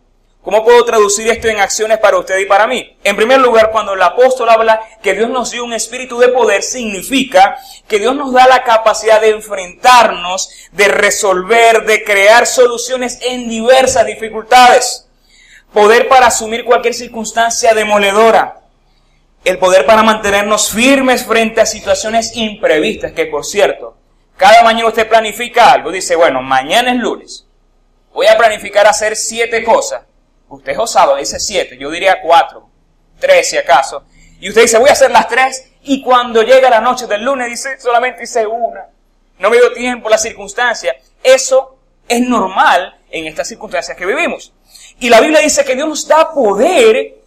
¿Cómo 0.42 0.64
puedo 0.64 0.84
traducir 0.84 1.28
esto 1.28 1.46
en 1.46 1.60
acciones 1.60 1.98
para 1.98 2.18
usted 2.18 2.38
y 2.38 2.44
para 2.44 2.66
mí? 2.66 2.98
En 3.04 3.14
primer 3.14 3.38
lugar, 3.38 3.70
cuando 3.70 3.92
el 3.94 4.02
apóstol 4.02 4.48
habla 4.48 4.80
que 5.00 5.14
Dios 5.14 5.30
nos 5.30 5.52
dio 5.52 5.62
un 5.62 5.74
espíritu 5.74 6.18
de 6.18 6.26
poder, 6.26 6.64
significa 6.64 7.56
que 7.86 8.00
Dios 8.00 8.16
nos 8.16 8.32
da 8.32 8.48
la 8.48 8.64
capacidad 8.64 9.20
de 9.20 9.30
enfrentarnos, 9.30 10.50
de 10.72 10.88
resolver, 10.88 11.86
de 11.86 12.02
crear 12.02 12.48
soluciones 12.48 13.20
en 13.22 13.48
diversas 13.48 14.04
dificultades. 14.04 15.06
Poder 15.72 16.08
para 16.08 16.26
asumir 16.26 16.64
cualquier 16.64 16.94
circunstancia 16.94 17.74
demoledora. 17.74 18.62
El 19.44 19.58
poder 19.60 19.86
para 19.86 20.02
mantenernos 20.02 20.72
firmes 20.72 21.24
frente 21.24 21.60
a 21.60 21.66
situaciones 21.66 22.34
imprevistas, 22.34 23.12
que 23.12 23.26
por 23.26 23.44
cierto, 23.44 23.96
cada 24.36 24.64
mañana 24.64 24.88
usted 24.88 25.08
planifica 25.08 25.70
algo, 25.70 25.92
dice, 25.92 26.16
bueno, 26.16 26.42
mañana 26.42 26.90
es 26.90 26.96
lunes 26.96 27.44
voy 28.18 28.26
a 28.26 28.36
planificar 28.36 28.84
hacer 28.84 29.14
siete 29.14 29.62
cosas. 29.62 30.02
Usted 30.48 30.72
es 30.72 30.78
osado, 30.78 31.14
dice 31.14 31.38
siete, 31.38 31.78
yo 31.78 31.88
diría 31.88 32.20
cuatro, 32.20 32.68
tres 33.20 33.48
si 33.48 33.56
acaso. 33.56 34.02
Y 34.40 34.48
usted 34.48 34.62
dice, 34.62 34.76
voy 34.76 34.88
a 34.88 34.94
hacer 34.94 35.12
las 35.12 35.28
tres, 35.28 35.70
y 35.84 36.02
cuando 36.02 36.42
llega 36.42 36.68
la 36.68 36.80
noche 36.80 37.06
del 37.06 37.22
lunes 37.22 37.48
dice, 37.48 37.78
solamente 37.78 38.24
hice 38.24 38.44
una. 38.44 38.86
No 39.38 39.50
me 39.50 39.58
dio 39.58 39.72
tiempo, 39.72 40.08
la 40.08 40.18
circunstancia. 40.18 40.96
Eso 41.22 41.78
es 42.08 42.20
normal 42.20 42.98
en 43.08 43.28
estas 43.28 43.46
circunstancias 43.46 43.96
que 43.96 44.04
vivimos. 44.04 44.52
Y 44.98 45.10
la 45.10 45.20
Biblia 45.20 45.38
dice 45.38 45.64
que 45.64 45.76
Dios 45.76 45.88
nos 45.88 46.08
da 46.08 46.32
poder, 46.32 47.18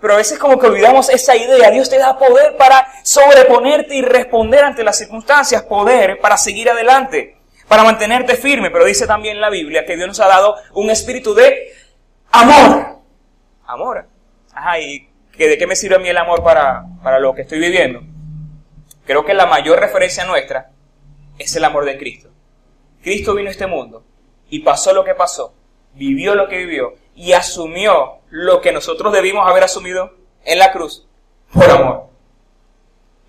pero 0.00 0.14
a 0.14 0.16
veces 0.16 0.36
como 0.36 0.58
que 0.58 0.66
olvidamos 0.66 1.10
esa 1.10 1.36
idea. 1.36 1.70
Dios 1.70 1.88
te 1.88 1.98
da 1.98 2.18
poder 2.18 2.56
para 2.56 2.88
sobreponerte 3.04 3.94
y 3.94 4.02
responder 4.02 4.64
ante 4.64 4.82
las 4.82 4.98
circunstancias, 4.98 5.62
poder 5.62 6.18
para 6.18 6.36
seguir 6.36 6.68
adelante 6.70 7.39
para 7.70 7.84
mantenerte 7.84 8.34
firme, 8.34 8.72
pero 8.72 8.84
dice 8.84 9.06
también 9.06 9.40
la 9.40 9.48
Biblia 9.48 9.86
que 9.86 9.94
Dios 9.94 10.08
nos 10.08 10.18
ha 10.18 10.26
dado 10.26 10.56
un 10.72 10.90
espíritu 10.90 11.34
de 11.34 11.72
amor. 12.32 12.98
Amor. 13.64 14.08
Ajá, 14.52 14.80
¿y 14.80 15.08
que 15.30 15.46
de 15.46 15.56
qué 15.56 15.68
me 15.68 15.76
sirve 15.76 15.94
a 15.94 16.00
mí 16.00 16.08
el 16.08 16.16
amor 16.16 16.42
para, 16.42 16.84
para 17.00 17.20
lo 17.20 17.32
que 17.32 17.42
estoy 17.42 17.60
viviendo? 17.60 18.02
Creo 19.06 19.24
que 19.24 19.34
la 19.34 19.46
mayor 19.46 19.78
referencia 19.78 20.24
nuestra 20.24 20.72
es 21.38 21.54
el 21.54 21.64
amor 21.64 21.84
de 21.84 21.96
Cristo. 21.96 22.30
Cristo 23.04 23.36
vino 23.36 23.46
a 23.48 23.52
este 23.52 23.68
mundo 23.68 24.02
y 24.48 24.58
pasó 24.62 24.92
lo 24.92 25.04
que 25.04 25.14
pasó, 25.14 25.54
vivió 25.94 26.34
lo 26.34 26.48
que 26.48 26.58
vivió 26.58 26.94
y 27.14 27.34
asumió 27.34 28.18
lo 28.30 28.60
que 28.60 28.72
nosotros 28.72 29.12
debimos 29.12 29.48
haber 29.48 29.62
asumido 29.62 30.16
en 30.44 30.58
la 30.58 30.72
cruz 30.72 31.06
por 31.54 31.70
amor. 31.70 32.09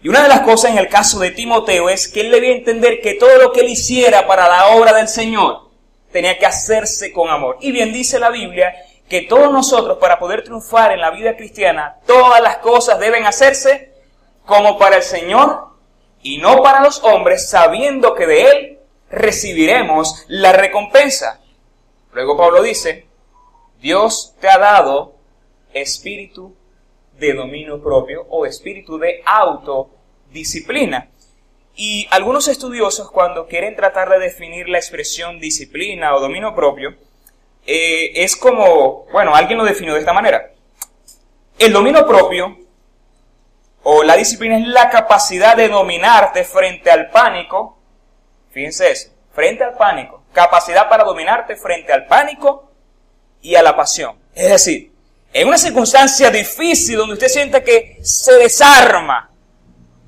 Y 0.04 0.10
una 0.10 0.24
de 0.24 0.30
las 0.30 0.42
cosas 0.42 0.72
en 0.72 0.80
el 0.80 0.90
caso 0.90 1.20
de 1.20 1.32
Timoteo 1.32 1.90
es 1.90 2.08
que 2.08 2.22
él 2.22 2.32
debía 2.32 2.56
entender 2.56 3.02
que 3.02 3.16
todo 3.16 3.38
lo 3.38 3.52
que 3.52 3.62
él 3.62 3.70
hiciera 3.70 4.26
para 4.26 4.48
la 4.48 4.70
obra 4.70 4.94
del 4.94 5.08
Señor 5.08 5.70
tenía 6.12 6.40
que 6.40 6.46
hacerse 6.46 7.12
con 7.12 7.30
amor. 7.30 7.58
Y 7.62 7.72
bien 7.72 7.94
dice 7.94 8.20
la 8.20 8.30
Biblia 8.30 8.74
que 9.08 9.22
todos 9.22 9.52
nosotros 9.52 9.98
para 10.00 10.18
poder 10.18 10.44
triunfar 10.44 10.92
en 10.92 11.02
la 11.02 11.12
vida 11.12 11.36
cristiana, 11.36 11.98
todas 12.08 12.42
las 12.42 12.58
cosas 12.58 13.00
deben 13.00 13.26
hacerse 13.26 13.94
como 14.46 14.80
para 14.80 14.98
el 14.98 15.04
Señor 15.04 15.68
y 16.24 16.40
no 16.40 16.64
para 16.64 16.82
los 16.82 17.04
hombres, 17.04 17.50
sabiendo 17.50 18.16
que 18.16 18.26
de 18.26 18.44
Él 18.44 18.80
recibiremos 19.10 20.26
la 20.28 20.52
recompensa. 20.52 21.42
Luego 22.14 22.38
Pablo 22.38 22.64
dice, 22.64 23.06
Dios 23.80 24.36
te 24.40 24.50
ha 24.50 24.58
dado 24.58 25.16
espíritu 25.74 26.56
de 27.22 27.34
dominio 27.34 27.82
propio 27.82 28.26
o 28.30 28.46
espíritu 28.46 28.98
de 28.98 29.22
autodisciplina. 29.26 31.10
Y 31.76 32.08
algunos 32.12 32.48
estudiosos 32.48 33.10
cuando 33.12 33.48
quieren 33.48 33.76
tratar 33.76 34.10
de 34.10 34.20
definir 34.20 34.68
la 34.68 34.80
expresión 34.80 35.40
disciplina 35.40 36.14
o 36.16 36.20
dominio 36.20 36.54
propio, 36.54 36.96
eh, 37.66 38.12
es 38.16 38.36
como, 38.36 39.06
bueno, 39.12 39.36
alguien 39.36 39.60
lo 39.60 39.64
definió 39.64 39.94
de 39.94 40.00
esta 40.00 40.14
manera. 40.14 40.52
El 41.58 41.72
dominio 41.72 42.06
propio 42.06 42.58
o 43.84 44.04
la 44.04 44.16
disciplina 44.16 44.58
es 44.58 44.68
la 44.68 44.90
capacidad 44.90 45.56
de 45.56 45.70
dominarte 45.70 46.44
frente 46.44 46.90
al 46.90 47.12
pánico, 47.12 47.78
fíjense 48.50 48.92
eso, 48.92 49.12
frente 49.32 49.64
al 49.64 49.78
pánico, 49.78 50.24
capacidad 50.34 50.90
para 50.90 51.04
dominarte 51.04 51.56
frente 51.56 51.94
al 51.94 52.08
pánico 52.08 52.72
y 53.42 53.56
a 53.56 53.62
la 53.62 53.76
pasión. 53.76 54.18
Es 54.34 54.50
decir, 54.50 54.91
en 55.34 55.48
una 55.48 55.58
circunstancia 55.58 56.30
difícil 56.30 56.98
donde 56.98 57.14
usted 57.14 57.28
siente 57.28 57.64
que 57.64 58.00
se 58.02 58.34
desarma, 58.34 59.32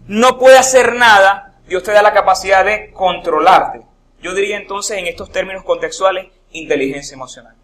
no 0.07 0.37
puede 0.37 0.57
hacer 0.57 0.93
nada, 0.93 1.55
Dios 1.67 1.83
te 1.83 1.91
da 1.91 2.01
la 2.01 2.13
capacidad 2.13 2.65
de 2.65 2.91
controlarte. 2.91 3.81
Yo 4.21 4.33
diría 4.33 4.57
entonces 4.57 4.97
en 4.97 5.07
estos 5.07 5.31
términos 5.31 5.63
contextuales, 5.63 6.27
inteligencia 6.51 7.15
emocional. 7.15 7.55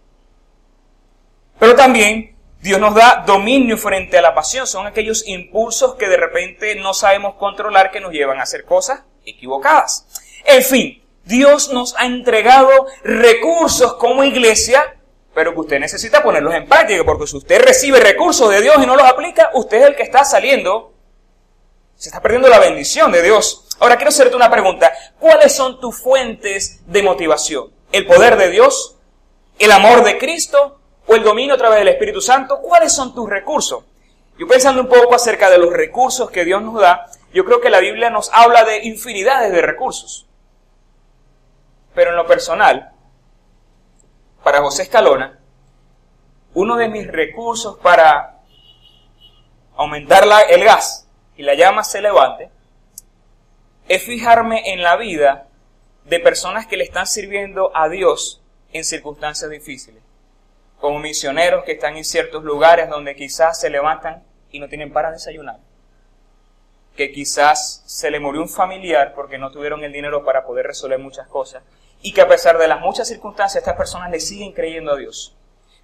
Pero 1.60 1.75
también 1.75 2.36
Dios 2.62 2.80
nos 2.80 2.96
da 2.96 3.24
dominio 3.25 3.78
frente 3.78 4.18
a 4.18 4.22
la 4.22 4.36
pasión. 4.36 4.68
Son 4.68 4.88
aquellos 4.88 5.28
impulsos 5.28 5.96
que 5.96 6.08
de 6.08 6.18
repente 6.18 6.75
no 6.75 6.94
sabemos 6.94 7.36
controlar 7.36 7.92
que 7.92 8.01
nos 8.01 8.12
llevan 8.12 8.39
a 8.39 8.44
hacer 8.44 8.66
cosas 8.66 9.04
equivocadas. 9.25 10.08
En 10.46 10.63
fin, 10.63 11.04
Dios 11.24 11.72
nos 11.72 11.96
ha 11.98 12.06
entregado 12.06 12.88
recursos 13.04 13.96
como 13.96 14.24
iglesia, 14.24 14.99
pero 15.39 15.53
que 15.53 15.62
usted 15.62 15.79
necesita 15.79 16.22
ponerlos 16.22 16.53
en 16.53 16.67
práctica, 16.67 17.01
porque 17.05 17.25
si 17.25 17.38
usted 17.38 17.62
recibe 17.62 18.01
recursos 18.01 18.50
de 18.50 18.60
Dios 18.60 18.75
y 18.84 18.86
no 18.86 18.98
los 18.98 19.08
aplica, 19.08 19.51
usted 19.53 19.77
es 19.77 19.88
el 19.88 19.96
que 19.96 20.03
está 20.03 20.25
saliendo, 20.25 20.91
se 21.96 22.10
está 22.10 22.22
perdiendo 22.22 22.50
la 22.50 22.60
bendición 22.60 23.10
de 23.10 23.22
Dios. 23.22 23.65
Ahora 23.79 23.96
quiero 23.96 24.10
hacerte 24.10 24.36
una 24.36 24.51
pregunta. 24.51 24.91
¿Cuáles 25.17 25.55
son 25.55 25.79
tus 25.79 25.98
fuentes 25.98 26.81
de 26.86 27.03
motivación? 27.03 27.72
¿El 27.93 28.05
poder 28.05 28.36
de 28.36 28.50
Dios? 28.50 28.98
¿El 29.58 29.72
amor 29.72 30.03
de 30.03 30.17
Cristo? 30.17 30.81
¿O 31.08 31.15
el 31.15 31.24
dominio 31.24 31.55
a 31.55 31.58
través 31.58 31.79
del 31.79 31.88
Espíritu 31.88 32.19
Santo? 32.19 32.60
¿Cuáles 32.60 32.91
son 32.91 33.15
tus 33.15 33.29
recursos? 33.29 33.86
Yo 34.38 34.46
pensando 34.46 34.81
un 34.81 34.89
poco 34.89 35.15
acerca 35.15 35.50
de 35.50 35.58
los 35.58 35.72
recursos 35.72 36.29
que 36.31 36.43
Dios 36.43 36.62
nos 36.62 36.81
da, 36.81 37.10
yo 37.34 37.46
creo 37.46 37.62
que 37.62 37.69
la 37.69 37.79
Biblia 37.79 38.10
nos 38.10 38.29
habla 38.34 38.65
de 38.65 38.84
infinidades 38.84 39.53
de 39.53 39.62
recursos. 39.62 40.27
Pero 41.96 42.10
en 42.10 42.17
lo 42.17 42.27
personal, 42.27 42.91
para 44.50 44.63
José 44.63 44.82
Escalona, 44.82 45.38
uno 46.56 46.75
de 46.75 46.89
mis 46.89 47.06
recursos 47.06 47.77
para 47.77 48.39
aumentar 49.75 50.24
el 50.50 50.63
gas 50.63 51.08
y 51.38 51.44
la 51.44 51.53
llama 51.53 51.84
se 51.84 52.01
levante, 52.01 52.50
es 53.88 54.01
fijarme 54.01 54.74
en 54.74 54.82
la 54.82 54.96
vida 54.96 55.46
de 56.06 56.20
personas 56.20 56.65
que 56.65 56.77
le 56.77 56.84
están 56.84 57.06
sirviendo 57.06 57.70
a 57.77 57.89
Dios 57.89 58.41
en 58.74 58.84
circunstancias 58.86 59.51
difíciles, 59.51 60.01
como 60.79 60.98
misioneros 60.98 61.63
que 61.63 61.74
están 61.74 61.96
en 61.96 62.03
ciertos 62.03 62.44
lugares 62.44 62.89
donde 62.89 63.15
quizás 63.15 63.60
se 63.60 63.70
levantan 63.70 64.24
y 64.50 64.60
no 64.60 64.68
tienen 64.68 64.91
para 64.91 65.12
desayunar, 65.12 65.60
que 66.98 67.12
quizás 67.12 67.84
se 67.86 68.10
le 68.10 68.20
murió 68.20 68.41
un 68.41 68.50
familiar 68.50 69.13
porque 69.13 69.38
no 69.38 69.51
tuvieron 69.51 69.84
el 69.84 69.94
dinero 69.94 70.25
para 70.25 70.44
poder 70.44 70.65
resolver 70.65 70.98
muchas 70.98 71.27
cosas, 71.27 71.62
y 72.01 72.13
que 72.13 72.22
a 72.22 72.27
pesar 72.27 72.58
de 72.58 72.68
las 72.68 72.79
muchas 72.79 73.08
circunstancias 73.08 73.62
estas 73.62 73.75
personas 73.75 74.10
le 74.10 74.20
siguen 74.20 74.53
creyendo 74.53 74.94
a 74.94 74.98
Dios. 74.98 75.36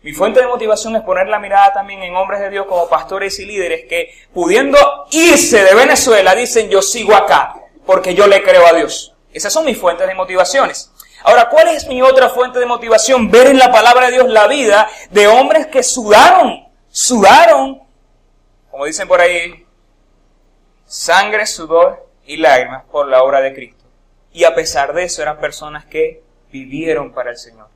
Mi 0.01 0.13
fuente 0.13 0.39
de 0.39 0.47
motivación 0.47 0.95
es 0.95 1.01
poner 1.01 1.27
la 1.27 1.39
mirada 1.39 1.73
también 1.73 2.03
en 2.03 2.15
hombres 2.15 2.39
de 2.39 2.49
Dios 2.49 2.67
como 2.67 2.87
pastores 2.87 3.39
y 3.39 3.45
líderes 3.45 3.85
que 3.89 4.13
pudiendo 4.33 4.77
irse 5.11 5.63
de 5.63 5.73
Venezuela 5.73 6.35
dicen 6.35 6.69
yo 6.69 6.81
sigo 6.81 7.15
acá 7.15 7.55
porque 7.85 8.13
yo 8.13 8.27
le 8.27 8.43
creo 8.43 8.65
a 8.67 8.73
Dios. 8.73 9.15
Esas 9.33 9.51
son 9.51 9.65
mis 9.65 9.77
fuentes 9.77 10.07
de 10.07 10.13
motivaciones. 10.13 10.91
Ahora, 11.23 11.49
¿cuál 11.49 11.69
es 11.69 11.87
mi 11.87 12.01
otra 12.03 12.29
fuente 12.29 12.59
de 12.59 12.67
motivación? 12.67 13.31
Ver 13.31 13.47
en 13.47 13.57
la 13.57 13.71
palabra 13.71 14.05
de 14.05 14.13
Dios 14.13 14.29
la 14.29 14.47
vida 14.47 14.87
de 15.09 15.27
hombres 15.27 15.67
que 15.67 15.81
sudaron, 15.81 16.67
sudaron, 16.89 17.81
como 18.69 18.85
dicen 18.85 19.07
por 19.07 19.19
ahí, 19.19 19.65
sangre, 20.85 21.47
sudor 21.47 22.07
y 22.25 22.37
lágrimas 22.37 22.83
por 22.91 23.07
la 23.07 23.23
obra 23.23 23.41
de 23.41 23.55
Cristo. 23.55 23.74
Y 24.35 24.43
a 24.43 24.53
pesar 24.53 24.93
de 24.93 25.05
eso 25.05 25.21
eran 25.21 25.39
personas 25.39 25.85
que 25.85 26.21
vivieron 26.51 27.13
para 27.13 27.31
el 27.31 27.37
Señor. 27.37 27.69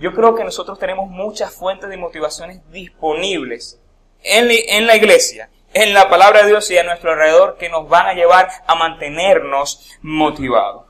Yo 0.00 0.14
creo 0.14 0.34
que 0.34 0.42
nosotros 0.42 0.78
tenemos 0.78 1.10
muchas 1.10 1.54
fuentes 1.54 1.90
de 1.90 1.98
motivaciones 1.98 2.62
disponibles 2.72 3.78
en 4.22 4.86
la 4.86 4.96
iglesia, 4.96 5.50
en 5.74 5.92
la 5.92 6.08
palabra 6.08 6.40
de 6.40 6.48
Dios 6.48 6.70
y 6.70 6.78
a 6.78 6.82
nuestro 6.82 7.10
alrededor 7.10 7.58
que 7.58 7.68
nos 7.68 7.90
van 7.90 8.06
a 8.06 8.14
llevar 8.14 8.48
a 8.66 8.74
mantenernos 8.74 9.86
motivados. 10.00 10.86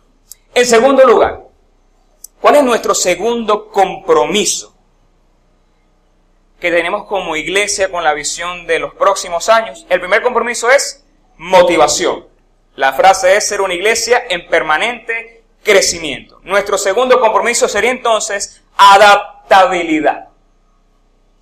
En 0.55 0.65
segundo 0.65 1.05
lugar, 1.05 1.41
¿cuál 2.41 2.55
es 2.55 2.63
nuestro 2.63 2.95
segundo 2.95 3.71
compromiso 3.71 4.73
que 6.61 6.71
tenemos 6.71 7.09
como 7.09 7.35
iglesia 7.35 7.91
con 7.91 8.05
la 8.05 8.15
visión 8.15 8.69
de 8.69 8.79
los 8.79 8.95
próximos 8.95 9.49
años? 9.49 9.85
El 9.89 9.99
primer 9.99 10.23
compromiso 10.23 10.71
es 10.71 11.05
motivación. 11.37 12.38
La 12.79 12.93
frase 12.93 13.37
es 13.37 13.49
ser 13.49 13.61
una 13.61 13.75
iglesia 13.75 14.23
en 14.31 14.47
permanente 14.47 15.43
crecimiento. 15.65 16.39
Nuestro 16.45 16.79
segundo 16.79 17.19
compromiso 17.19 17.67
sería 17.67 17.91
entonces 17.91 18.63
adaptabilidad. 18.77 20.29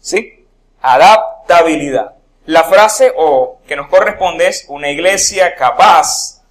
¿Sí? 0.00 0.46
Adaptabilidad. 0.80 2.14
La 2.46 2.64
frase 2.64 3.12
o 3.14 3.60
que 3.68 3.76
nos 3.76 3.88
corresponde 3.88 4.48
es 4.48 4.64
una 4.68 4.88
iglesia 4.88 5.54
capaz 5.56 6.42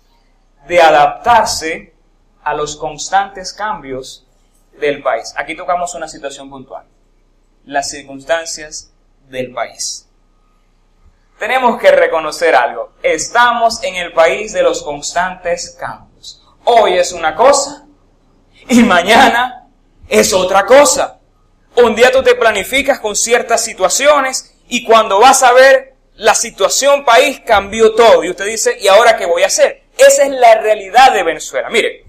de 0.68 0.80
adaptarse 0.80 1.96
a 2.44 2.54
los 2.54 2.76
constantes 2.76 3.54
cambios 3.54 4.28
del 4.80 5.02
país. 5.02 5.34
Aquí 5.36 5.56
tocamos 5.56 5.96
una 5.96 6.08
situación 6.08 6.48
puntual. 6.48 6.86
Las 7.66 7.90
circunstancias 7.90 8.92
del 9.30 9.52
país. 9.52 10.05
Tenemos 11.40 11.80
que 11.80 11.92
reconocer 11.92 12.56
algo. 12.56 12.94
Estamos 13.04 13.84
en 13.84 13.96
el 13.96 14.14
país 14.14 14.54
de 14.54 14.64
los 14.64 14.82
constantes 14.84 15.76
cambios. 15.80 16.42
Hoy 16.64 16.98
es 16.98 17.12
una 17.12 17.36
cosa 17.36 17.86
y 18.68 18.82
mañana 18.84 19.68
es 20.08 20.34
otra 20.34 20.66
cosa. 20.66 21.20
Un 21.76 21.94
día 21.94 22.12
tú 22.12 22.24
te 22.24 22.36
planificas 22.36 23.00
con 23.00 23.16
ciertas 23.16 23.62
situaciones 23.62 24.56
y 24.70 24.86
cuando 24.86 25.20
vas 25.20 25.44
a 25.44 25.52
ver 25.52 25.96
la 26.16 26.34
situación 26.34 27.04
país 27.04 27.42
cambió 27.46 27.94
todo 27.94 28.24
y 28.24 28.30
usted 28.30 28.46
dice, 28.46 28.78
¿y 28.80 28.88
ahora 28.88 29.18
qué 29.18 29.26
voy 29.26 29.44
a 29.44 29.48
hacer? 29.48 29.84
Esa 29.98 30.24
es 30.24 30.30
la 30.32 30.56
realidad 30.56 31.12
de 31.12 31.24
Venezuela. 31.24 31.70
Mire, 31.70 32.06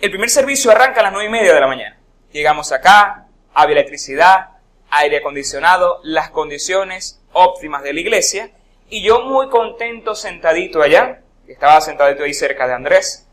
el 0.00 0.10
primer 0.10 0.28
servicio 0.28 0.72
arranca 0.72 0.98
a 1.00 1.04
las 1.04 1.12
nueve 1.12 1.28
y 1.28 1.30
media 1.32 1.54
de 1.54 1.60
la 1.60 1.68
mañana. 1.68 1.96
Llegamos 2.32 2.72
acá, 2.72 3.26
había 3.54 3.76
electricidad, 3.76 4.51
aire 4.92 5.18
acondicionado, 5.18 6.00
las 6.04 6.30
condiciones 6.30 7.20
óptimas 7.32 7.82
de 7.82 7.92
la 7.92 8.00
iglesia 8.00 8.50
y 8.88 9.02
yo 9.02 9.22
muy 9.22 9.48
contento 9.48 10.14
sentadito 10.14 10.82
allá, 10.82 11.22
estaba 11.46 11.80
sentadito 11.80 12.24
ahí 12.24 12.34
cerca 12.34 12.66
de 12.66 12.74
Andrés, 12.74 13.26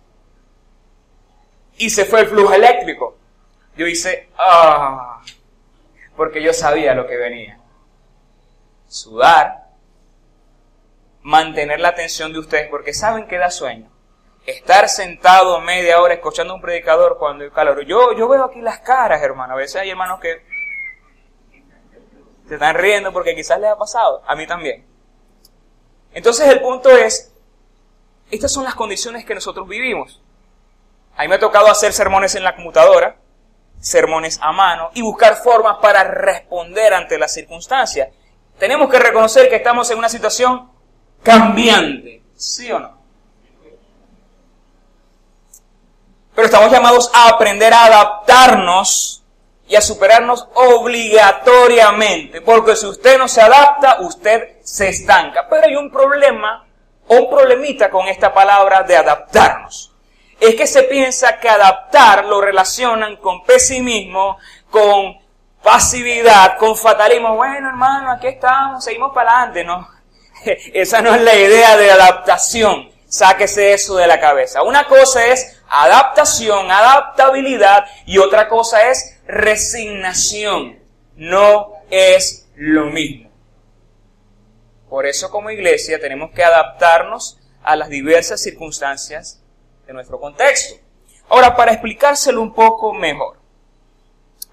y 1.77 1.89
se 1.89 2.05
fue 2.05 2.21
el 2.21 2.27
flujo 2.27 2.53
eléctrico. 2.53 3.17
Yo 3.75 3.87
hice, 3.87 4.29
ah, 4.37 5.21
porque 6.15 6.41
yo 6.41 6.53
sabía 6.53 6.93
lo 6.93 7.07
que 7.07 7.17
venía. 7.17 7.59
Sudar, 8.87 9.69
mantener 11.21 11.79
la 11.79 11.89
atención 11.89 12.33
de 12.33 12.39
ustedes, 12.39 12.69
porque 12.69 12.93
saben 12.93 13.27
que 13.27 13.37
da 13.37 13.51
sueño. 13.51 13.89
Estar 14.45 14.89
sentado 14.89 15.59
media 15.61 16.01
hora 16.01 16.13
escuchando 16.13 16.53
a 16.53 16.55
un 16.55 16.61
predicador 16.61 17.17
cuando 17.17 17.43
hay 17.43 17.51
calor. 17.51 17.85
Yo, 17.85 18.13
yo 18.13 18.27
veo 18.27 18.45
aquí 18.45 18.61
las 18.61 18.79
caras, 18.79 19.21
hermano. 19.21 19.53
A 19.53 19.57
veces 19.57 19.77
hay 19.77 19.89
hermanos 19.89 20.19
que 20.19 20.41
se 22.49 22.55
están 22.55 22.75
riendo 22.75 23.13
porque 23.13 23.35
quizás 23.35 23.59
les 23.59 23.69
ha 23.69 23.77
pasado. 23.77 24.23
A 24.25 24.35
mí 24.35 24.47
también. 24.47 24.83
Entonces 26.13 26.47
el 26.47 26.61
punto 26.61 26.89
es, 26.89 27.31
estas 28.31 28.51
son 28.51 28.63
las 28.63 28.73
condiciones 28.73 29.23
que 29.23 29.35
nosotros 29.35 29.67
vivimos. 29.67 30.19
A 31.15 31.21
mí 31.21 31.27
me 31.27 31.35
ha 31.35 31.39
tocado 31.39 31.67
hacer 31.67 31.93
sermones 31.93 32.33
en 32.33 32.43
la 32.43 32.55
computadora, 32.55 33.17
sermones 33.79 34.39
a 34.41 34.51
mano 34.51 34.89
y 34.95 35.03
buscar 35.03 35.35
formas 35.35 35.77
para 35.79 36.03
responder 36.03 36.91
ante 36.95 37.19
las 37.19 37.33
circunstancias. 37.33 38.09
Tenemos 38.57 38.89
que 38.89 38.97
reconocer 38.97 39.47
que 39.47 39.57
estamos 39.57 39.89
en 39.91 39.99
una 39.99 40.09
situación 40.09 40.71
cambiante, 41.21 42.23
¿sí 42.35 42.71
o 42.71 42.79
no? 42.79 42.97
Pero 46.33 46.45
estamos 46.47 46.71
llamados 46.71 47.11
a 47.13 47.29
aprender 47.29 47.73
a 47.73 47.85
adaptarnos 47.85 49.18
y 49.69 49.75
a 49.75 49.81
superarnos 49.81 50.49
obligatoriamente, 50.55 52.41
porque 52.41 52.75
si 52.75 52.87
usted 52.87 53.17
no 53.17 53.29
se 53.29 53.41
adapta, 53.41 54.01
usted 54.01 54.57
se 54.61 54.89
estanca. 54.89 55.47
Pero 55.47 55.67
hay 55.67 55.75
un 55.77 55.89
problema 55.89 56.65
o 57.07 57.15
un 57.15 57.29
problemita 57.29 57.89
con 57.89 58.07
esta 58.07 58.33
palabra 58.33 58.83
de 58.83 58.97
adaptarnos 58.97 59.89
es 60.39 60.55
que 60.55 60.67
se 60.67 60.83
piensa 60.83 61.39
que 61.39 61.49
adaptar 61.49 62.25
lo 62.25 62.39
relacionan 62.39 63.17
con 63.17 63.43
pesimismo, 63.43 64.37
con 64.69 65.17
pasividad, 65.61 66.57
con 66.57 66.77
fatalismo. 66.77 67.35
Bueno, 67.35 67.69
hermano, 67.69 68.11
aquí 68.11 68.27
estamos, 68.27 68.83
seguimos 68.83 69.13
para 69.13 69.43
adelante, 69.43 69.63
¿no? 69.63 69.87
Esa 70.73 71.01
no 71.01 71.13
es 71.13 71.21
la 71.21 71.35
idea 71.35 71.75
de 71.75 71.91
adaptación. 71.91 72.89
Sáquese 73.07 73.73
eso 73.73 73.95
de 73.97 74.07
la 74.07 74.19
cabeza. 74.19 74.61
Una 74.61 74.85
cosa 74.85 75.25
es 75.25 75.58
adaptación, 75.69 76.71
adaptabilidad 76.71 77.85
y 78.05 78.17
otra 78.17 78.47
cosa 78.47 78.89
es 78.89 79.19
resignación. 79.27 80.79
No 81.15 81.73
es 81.89 82.49
lo 82.55 82.85
mismo. 82.85 83.29
Por 84.89 85.05
eso 85.05 85.29
como 85.29 85.51
iglesia 85.51 85.99
tenemos 85.99 86.31
que 86.31 86.43
adaptarnos 86.43 87.39
a 87.63 87.75
las 87.75 87.89
diversas 87.89 88.41
circunstancias 88.41 89.41
de 89.85 89.93
nuestro 89.93 90.19
contexto. 90.19 90.75
Ahora, 91.29 91.55
para 91.55 91.73
explicárselo 91.73 92.41
un 92.41 92.53
poco 92.53 92.93
mejor. 92.93 93.37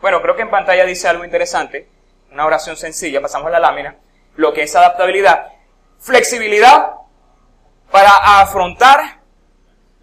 Bueno, 0.00 0.20
creo 0.20 0.36
que 0.36 0.42
en 0.42 0.50
pantalla 0.50 0.84
dice 0.84 1.08
algo 1.08 1.24
interesante, 1.24 1.88
una 2.30 2.44
oración 2.44 2.76
sencilla, 2.76 3.22
pasamos 3.22 3.50
la 3.50 3.58
lámina, 3.58 3.96
lo 4.36 4.52
que 4.52 4.62
es 4.62 4.76
adaptabilidad, 4.76 5.52
flexibilidad 5.98 6.96
para 7.90 8.40
afrontar 8.40 9.15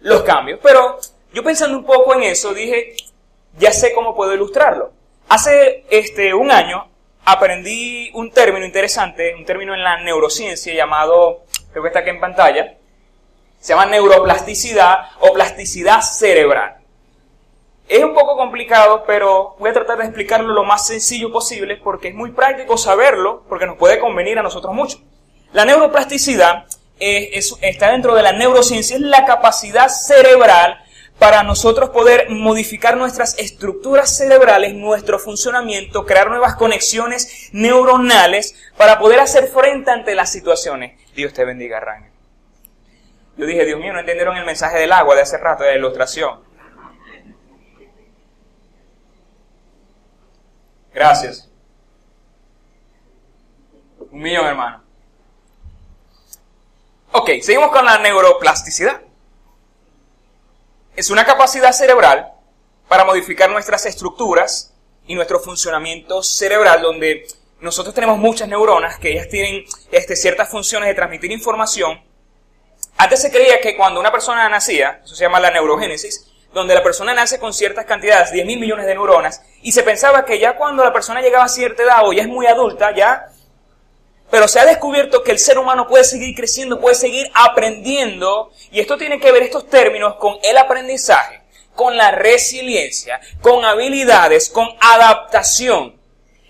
los 0.04 0.22
cambios. 0.22 0.60
Pero 0.62 0.98
yo 1.32 1.42
pensando 1.42 1.76
un 1.76 1.84
poco 1.84 2.14
en 2.14 2.22
eso, 2.22 2.54
dije, 2.54 2.94
ya 3.58 3.72
sé 3.72 3.92
cómo 3.92 4.14
puedo 4.14 4.32
ilustrarlo. 4.32 4.92
Hace 5.28 5.84
este, 5.90 6.32
un 6.32 6.50
año 6.50 6.86
aprendí 7.24 8.10
un 8.14 8.30
término 8.30 8.64
interesante, 8.64 9.34
un 9.34 9.44
término 9.44 9.74
en 9.74 9.82
la 9.82 10.00
neurociencia 10.02 10.72
llamado, 10.74 11.42
creo 11.72 11.82
que 11.82 11.88
está 11.88 12.00
aquí 12.00 12.10
en 12.10 12.20
pantalla, 12.20 12.76
Se 13.58 13.72
llama 13.72 13.86
neuroplasticidad 13.86 15.08
o 15.20 15.32
plasticidad 15.32 16.02
cerebral. 16.02 16.76
Es 17.88 18.04
un 18.04 18.14
poco 18.14 18.36
complicado, 18.36 19.04
pero 19.06 19.56
voy 19.58 19.70
a 19.70 19.72
tratar 19.72 19.98
de 19.98 20.04
explicarlo 20.04 20.52
lo 20.52 20.64
más 20.64 20.86
sencillo 20.86 21.32
posible 21.32 21.78
porque 21.78 22.08
es 22.08 22.14
muy 22.14 22.32
práctico 22.32 22.76
saberlo, 22.76 23.42
porque 23.48 23.66
nos 23.66 23.78
puede 23.78 23.98
convenir 23.98 24.38
a 24.38 24.42
nosotros 24.42 24.74
mucho. 24.74 24.98
La 25.52 25.64
neuroplasticidad 25.64 26.66
está 26.98 27.90
dentro 27.90 28.14
de 28.14 28.22
la 28.22 28.32
neurociencia, 28.32 28.96
es 28.96 29.02
la 29.02 29.24
capacidad 29.24 29.88
cerebral 29.88 30.80
para 31.18 31.42
nosotros 31.42 31.90
poder 31.90 32.28
modificar 32.30 32.96
nuestras 32.96 33.38
estructuras 33.38 34.16
cerebrales, 34.16 34.74
nuestro 34.74 35.18
funcionamiento, 35.18 36.04
crear 36.04 36.28
nuevas 36.28 36.56
conexiones 36.56 37.50
neuronales 37.52 38.54
para 38.76 38.98
poder 38.98 39.20
hacer 39.20 39.46
frente 39.48 39.90
ante 39.90 40.14
las 40.14 40.30
situaciones. 40.30 41.00
Dios 41.14 41.32
te 41.32 41.44
bendiga, 41.44 41.80
Rangel. 41.80 42.10
Yo 43.36 43.46
dije, 43.46 43.64
Dios 43.64 43.80
mío, 43.80 43.92
no 43.92 44.00
entendieron 44.00 44.36
el 44.36 44.44
mensaje 44.44 44.78
del 44.78 44.92
agua 44.92 45.16
de 45.16 45.22
hace 45.22 45.38
rato, 45.38 45.64
de 45.64 45.70
la 45.70 45.78
ilustración. 45.78 46.40
Gracias. 50.92 51.50
Un 54.10 54.20
millón, 54.20 54.46
hermano. 54.46 54.83
Ok, 57.16 57.30
seguimos 57.42 57.70
con 57.70 57.84
la 57.84 57.96
neuroplasticidad. 57.98 59.00
Es 60.96 61.10
una 61.10 61.24
capacidad 61.24 61.70
cerebral 61.70 62.32
para 62.88 63.04
modificar 63.04 63.48
nuestras 63.50 63.86
estructuras 63.86 64.74
y 65.06 65.14
nuestro 65.14 65.38
funcionamiento 65.38 66.24
cerebral, 66.24 66.82
donde 66.82 67.28
nosotros 67.60 67.94
tenemos 67.94 68.18
muchas 68.18 68.48
neuronas 68.48 68.98
que 68.98 69.12
ellas 69.12 69.28
tienen 69.28 69.64
este, 69.92 70.16
ciertas 70.16 70.48
funciones 70.48 70.88
de 70.88 70.94
transmitir 70.96 71.30
información. 71.30 72.02
Antes 72.96 73.22
se 73.22 73.30
creía 73.30 73.60
que 73.60 73.76
cuando 73.76 74.00
una 74.00 74.10
persona 74.10 74.48
nacía, 74.48 75.00
eso 75.04 75.14
se 75.14 75.22
llama 75.22 75.38
la 75.38 75.52
neurogénesis, 75.52 76.32
donde 76.52 76.74
la 76.74 76.82
persona 76.82 77.14
nace 77.14 77.38
con 77.38 77.54
ciertas 77.54 77.84
cantidades, 77.84 78.32
10 78.32 78.44
mil 78.44 78.58
millones 78.58 78.86
de 78.86 78.94
neuronas, 78.94 79.40
y 79.62 79.70
se 79.70 79.84
pensaba 79.84 80.24
que 80.24 80.40
ya 80.40 80.56
cuando 80.56 80.82
la 80.82 80.92
persona 80.92 81.20
llegaba 81.22 81.44
a 81.44 81.48
cierta 81.48 81.84
edad 81.84 82.00
o 82.04 82.12
ya 82.12 82.22
es 82.22 82.28
muy 82.28 82.48
adulta, 82.48 82.92
ya... 82.92 83.28
Pero 84.34 84.48
se 84.48 84.58
ha 84.58 84.66
descubierto 84.66 85.22
que 85.22 85.30
el 85.30 85.38
ser 85.38 85.60
humano 85.60 85.86
puede 85.86 86.02
seguir 86.02 86.34
creciendo, 86.34 86.80
puede 86.80 86.96
seguir 86.96 87.30
aprendiendo, 87.34 88.50
y 88.72 88.80
esto 88.80 88.98
tiene 88.98 89.20
que 89.20 89.30
ver 89.30 89.44
estos 89.44 89.68
términos 89.68 90.16
con 90.16 90.38
el 90.42 90.58
aprendizaje, 90.58 91.40
con 91.76 91.96
la 91.96 92.10
resiliencia, 92.10 93.20
con 93.40 93.64
habilidades, 93.64 94.50
con 94.50 94.66
adaptación. 94.80 95.94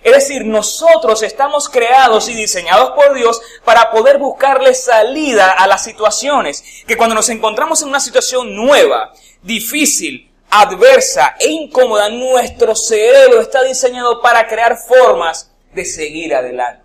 Es 0.02 0.14
decir, 0.14 0.46
nosotros 0.46 1.22
estamos 1.22 1.68
creados 1.68 2.30
y 2.30 2.34
diseñados 2.34 2.92
por 2.92 3.12
Dios 3.12 3.38
para 3.66 3.90
poder 3.90 4.16
buscarle 4.16 4.72
salida 4.72 5.50
a 5.50 5.66
las 5.66 5.84
situaciones. 5.84 6.64
Que 6.86 6.96
cuando 6.96 7.14
nos 7.14 7.28
encontramos 7.28 7.82
en 7.82 7.88
una 7.88 8.00
situación 8.00 8.56
nueva, 8.56 9.12
difícil, 9.42 10.32
adversa 10.48 11.36
e 11.38 11.48
incómoda, 11.50 12.08
nuestro 12.08 12.74
cerebro 12.74 13.42
está 13.42 13.62
diseñado 13.62 14.22
para 14.22 14.48
crear 14.48 14.78
formas 14.78 15.50
de 15.74 15.84
seguir 15.84 16.34
adelante, 16.34 16.83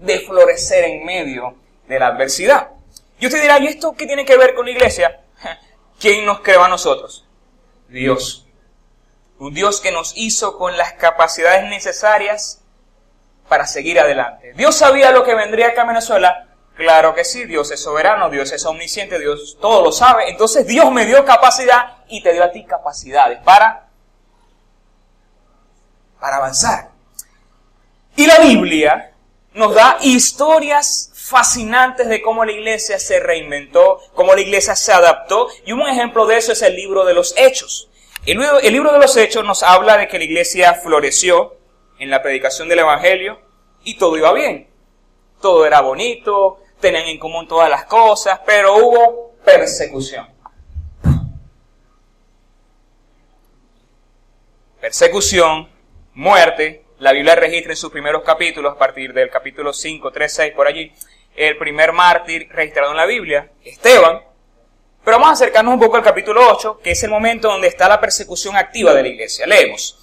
de 0.00 0.20
florecer 0.20 0.84
en 0.84 1.04
medio 1.04 1.56
de 1.86 1.98
la 1.98 2.08
adversidad. 2.08 2.70
Y 3.18 3.26
usted 3.26 3.42
dirá, 3.42 3.58
¿y 3.58 3.66
esto 3.66 3.94
qué 3.96 4.06
tiene 4.06 4.24
que 4.24 4.36
ver 4.36 4.54
con 4.54 4.66
la 4.66 4.72
iglesia? 4.72 5.20
¿Quién 6.00 6.24
nos 6.24 6.40
creó 6.40 6.64
a 6.64 6.68
nosotros? 6.68 7.26
Dios. 7.88 8.46
Un 9.38 9.54
Dios 9.54 9.80
que 9.80 9.92
nos 9.92 10.12
hizo 10.16 10.56
con 10.58 10.76
las 10.76 10.92
capacidades 10.94 11.68
necesarias 11.68 12.62
para 13.48 13.66
seguir 13.66 13.98
adelante. 13.98 14.52
Dios 14.54 14.76
sabía 14.76 15.10
lo 15.10 15.24
que 15.24 15.34
vendría 15.34 15.68
acá 15.68 15.82
a 15.82 15.86
Venezuela. 15.86 16.48
Claro 16.76 17.14
que 17.14 17.24
sí, 17.24 17.44
Dios 17.44 17.70
es 17.72 17.82
soberano, 17.82 18.30
Dios 18.30 18.52
es 18.52 18.64
omnisciente, 18.64 19.18
Dios 19.18 19.58
todo 19.60 19.82
lo 19.82 19.90
sabe. 19.90 20.28
Entonces 20.28 20.66
Dios 20.66 20.92
me 20.92 21.06
dio 21.06 21.24
capacidad 21.24 22.04
y 22.08 22.22
te 22.22 22.32
dio 22.32 22.44
a 22.44 22.52
ti 22.52 22.64
capacidades 22.64 23.40
para, 23.40 23.88
para 26.20 26.36
avanzar. 26.36 26.90
Y 28.14 28.26
la 28.26 28.38
Biblia 28.38 29.12
nos 29.58 29.74
da 29.74 29.98
historias 30.00 31.10
fascinantes 31.12 32.08
de 32.08 32.22
cómo 32.22 32.44
la 32.44 32.52
iglesia 32.52 32.98
se 32.98 33.18
reinventó, 33.18 34.00
cómo 34.14 34.34
la 34.34 34.40
iglesia 34.40 34.76
se 34.76 34.92
adaptó. 34.92 35.48
Y 35.66 35.72
un 35.72 35.82
ejemplo 35.82 36.26
de 36.26 36.36
eso 36.36 36.52
es 36.52 36.62
el 36.62 36.76
libro 36.76 37.04
de 37.04 37.12
los 37.12 37.34
Hechos. 37.36 37.90
El 38.24 38.38
libro, 38.72 38.92
de 38.92 38.98
los 38.98 39.16
Hechos 39.16 39.44
nos 39.44 39.62
habla 39.64 39.96
de 39.96 40.06
que 40.06 40.18
la 40.18 40.24
iglesia 40.24 40.74
floreció 40.74 41.56
en 41.98 42.08
la 42.08 42.22
predicación 42.22 42.68
del 42.68 42.78
Evangelio 42.78 43.40
y 43.82 43.98
todo 43.98 44.16
iba 44.16 44.32
bien. 44.32 44.68
Todo 45.40 45.66
era 45.66 45.80
bonito, 45.80 46.60
tenían 46.80 47.06
en 47.06 47.18
común 47.18 47.48
todas 47.48 47.68
las 47.68 47.84
cosas, 47.84 48.40
pero 48.46 48.76
hubo 48.76 49.32
persecución. 49.44 50.28
Persecución, 54.80 55.68
muerte. 56.14 56.84
La 57.00 57.12
Biblia 57.12 57.36
registra 57.36 57.72
en 57.72 57.76
sus 57.76 57.92
primeros 57.92 58.24
capítulos, 58.24 58.72
a 58.72 58.78
partir 58.78 59.12
del 59.12 59.30
capítulo 59.30 59.72
5, 59.72 60.10
3, 60.10 60.32
6, 60.32 60.52
por 60.54 60.66
allí, 60.66 60.92
el 61.36 61.56
primer 61.56 61.92
mártir 61.92 62.48
registrado 62.50 62.90
en 62.90 62.96
la 62.96 63.06
Biblia, 63.06 63.52
Esteban, 63.62 64.20
pero 65.04 65.18
vamos 65.18 65.28
a 65.28 65.32
acercarnos 65.34 65.74
un 65.74 65.80
poco 65.80 65.96
al 65.96 66.02
capítulo 66.02 66.40
8, 66.50 66.80
que 66.82 66.90
es 66.90 67.02
el 67.04 67.10
momento 67.10 67.48
donde 67.48 67.68
está 67.68 67.88
la 67.88 68.00
persecución 68.00 68.56
activa 68.56 68.92
de 68.94 69.02
la 69.02 69.08
iglesia. 69.08 69.46
Leemos. 69.46 69.96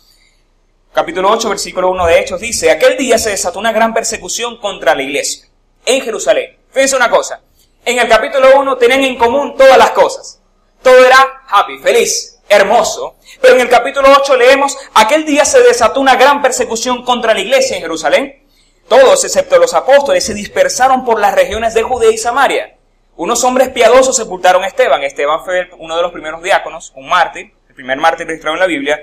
Capítulo 0.93 1.29
8, 1.31 1.49
versículo 1.49 1.89
1 1.91 2.05
de 2.05 2.19
Hechos 2.19 2.39
dice, 2.39 2.71
aquel 2.71 2.95
día 2.97 3.17
se 3.17 3.31
desató 3.31 3.59
una 3.59 3.73
gran 3.73 3.93
persecución 3.93 4.57
contra 4.57 4.95
la 4.95 5.03
iglesia 5.03 5.49
en 5.85 6.01
Jerusalén. 6.01 6.57
Fíjense 6.71 6.95
una 6.95 7.09
cosa, 7.09 7.41
en 7.83 7.99
el 7.99 8.07
capítulo 8.07 8.57
1 8.57 8.77
tenían 8.77 9.03
en 9.03 9.17
común 9.17 9.57
todas 9.57 9.77
las 9.77 9.91
cosas. 9.91 10.41
Todo 10.81 11.05
era 11.05 11.43
happy, 11.49 11.77
feliz, 11.79 12.34
hermoso. 12.49 13.15
Pero 13.41 13.55
en 13.55 13.61
el 13.61 13.69
capítulo 13.69 14.09
8 14.17 14.37
leemos, 14.37 14.77
aquel 14.93 15.25
día 15.25 15.45
se 15.45 15.61
desató 15.61 15.99
una 15.99 16.15
gran 16.15 16.41
persecución 16.41 17.03
contra 17.03 17.33
la 17.33 17.39
iglesia 17.39 17.75
en 17.75 17.81
Jerusalén. 17.81 18.45
Todos, 18.87 19.23
excepto 19.23 19.57
los 19.57 19.73
apóstoles, 19.73 20.23
se 20.23 20.33
dispersaron 20.33 21.05
por 21.05 21.19
las 21.19 21.33
regiones 21.33 21.73
de 21.73 21.83
Judea 21.83 22.11
y 22.11 22.17
Samaria. 22.17 22.77
Unos 23.15 23.43
hombres 23.43 23.69
piadosos 23.69 24.15
sepultaron 24.15 24.63
a 24.63 24.67
Esteban. 24.67 25.03
Esteban 25.03 25.43
fue 25.43 25.69
uno 25.79 25.95
de 25.95 26.01
los 26.01 26.11
primeros 26.11 26.43
diáconos, 26.43 26.91
un 26.95 27.07
mártir, 27.07 27.53
el 27.69 27.75
primer 27.75 27.97
mártir 27.97 28.27
registrado 28.27 28.55
en 28.55 28.61
la 28.61 28.67
Biblia. 28.67 28.99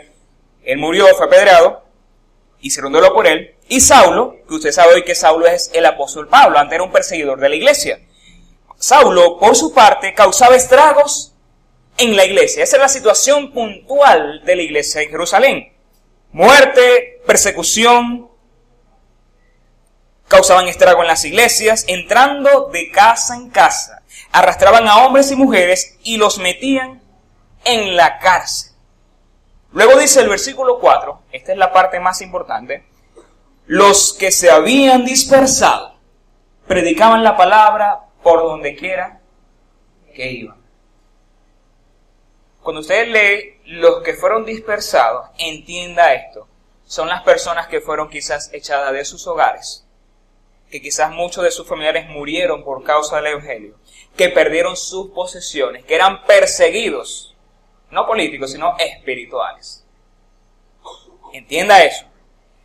Él 0.62 0.78
murió, 0.78 1.06
fue 1.16 1.26
apedreado, 1.26 1.82
y 2.60 2.70
se 2.70 2.80
duelo 2.80 3.12
por 3.12 3.26
él. 3.26 3.56
Y 3.68 3.80
Saulo, 3.80 4.36
que 4.46 4.54
usted 4.54 4.70
sabe 4.70 4.94
hoy 4.94 5.04
que 5.04 5.14
Saulo 5.14 5.46
es 5.46 5.70
el 5.74 5.84
apóstol 5.84 6.28
Pablo, 6.28 6.58
antes 6.58 6.74
era 6.74 6.84
un 6.84 6.92
perseguidor 6.92 7.40
de 7.40 7.48
la 7.48 7.56
iglesia. 7.56 8.00
Saulo, 8.76 9.38
por 9.38 9.56
su 9.56 9.74
parte, 9.74 10.14
causaba 10.14 10.56
estragos 10.56 11.31
en 11.96 12.16
la 12.16 12.24
iglesia. 12.24 12.62
Esa 12.64 12.76
es 12.76 12.82
la 12.82 12.88
situación 12.88 13.52
puntual 13.52 14.44
de 14.44 14.56
la 14.56 14.62
iglesia 14.62 15.02
en 15.02 15.10
Jerusalén. 15.10 15.72
Muerte, 16.32 17.20
persecución, 17.26 18.30
causaban 20.28 20.68
estrago 20.68 21.02
en 21.02 21.08
las 21.08 21.24
iglesias, 21.24 21.84
entrando 21.88 22.70
de 22.72 22.90
casa 22.90 23.36
en 23.36 23.50
casa 23.50 24.02
arrastraban 24.32 24.88
a 24.88 25.04
hombres 25.04 25.30
y 25.30 25.36
mujeres 25.36 25.98
y 26.02 26.16
los 26.16 26.38
metían 26.38 27.02
en 27.64 27.96
la 27.96 28.18
cárcel. 28.18 28.72
Luego 29.72 29.98
dice 29.98 30.20
el 30.20 30.28
versículo 30.28 30.80
4, 30.80 31.22
esta 31.32 31.52
es 31.52 31.58
la 31.58 31.72
parte 31.72 32.00
más 32.00 32.20
importante, 32.20 32.84
los 33.66 34.14
que 34.14 34.32
se 34.32 34.50
habían 34.50 35.04
dispersado 35.04 35.94
predicaban 36.66 37.22
la 37.22 37.36
palabra 37.36 38.00
por 38.22 38.40
donde 38.40 38.74
quiera 38.74 39.20
que 40.14 40.30
iban. 40.30 40.61
Cuando 42.62 42.80
usted 42.80 43.08
lee 43.08 43.60
los 43.66 44.02
que 44.02 44.14
fueron 44.14 44.44
dispersados, 44.44 45.28
entienda 45.38 46.14
esto. 46.14 46.46
Son 46.84 47.08
las 47.08 47.22
personas 47.22 47.66
que 47.66 47.80
fueron 47.80 48.08
quizás 48.08 48.50
echadas 48.52 48.92
de 48.92 49.04
sus 49.04 49.26
hogares, 49.26 49.84
que 50.70 50.80
quizás 50.80 51.10
muchos 51.10 51.42
de 51.42 51.50
sus 51.50 51.66
familiares 51.66 52.08
murieron 52.08 52.62
por 52.62 52.84
causa 52.84 53.16
del 53.16 53.28
Evangelio, 53.28 53.76
que 54.16 54.28
perdieron 54.28 54.76
sus 54.76 55.10
posesiones, 55.10 55.84
que 55.84 55.94
eran 55.94 56.24
perseguidos, 56.24 57.34
no 57.90 58.06
políticos, 58.06 58.52
sino 58.52 58.76
espirituales. 58.78 59.84
Entienda 61.32 61.82
eso. 61.82 62.04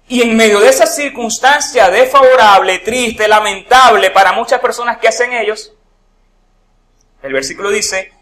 Y 0.10 0.22
en 0.22 0.38
medio 0.38 0.60
de 0.60 0.70
esa 0.70 0.86
circunstancia 0.86 1.90
desfavorable, 1.90 2.80
triste, 2.80 3.28
lamentable 3.28 4.12
para 4.12 4.32
muchas 4.32 4.60
personas 4.62 5.00
que 5.00 5.08
hacen 5.08 5.34
ellos, 5.34 5.74
el 7.24 7.34
versículo 7.34 7.70
dice, 7.70 8.14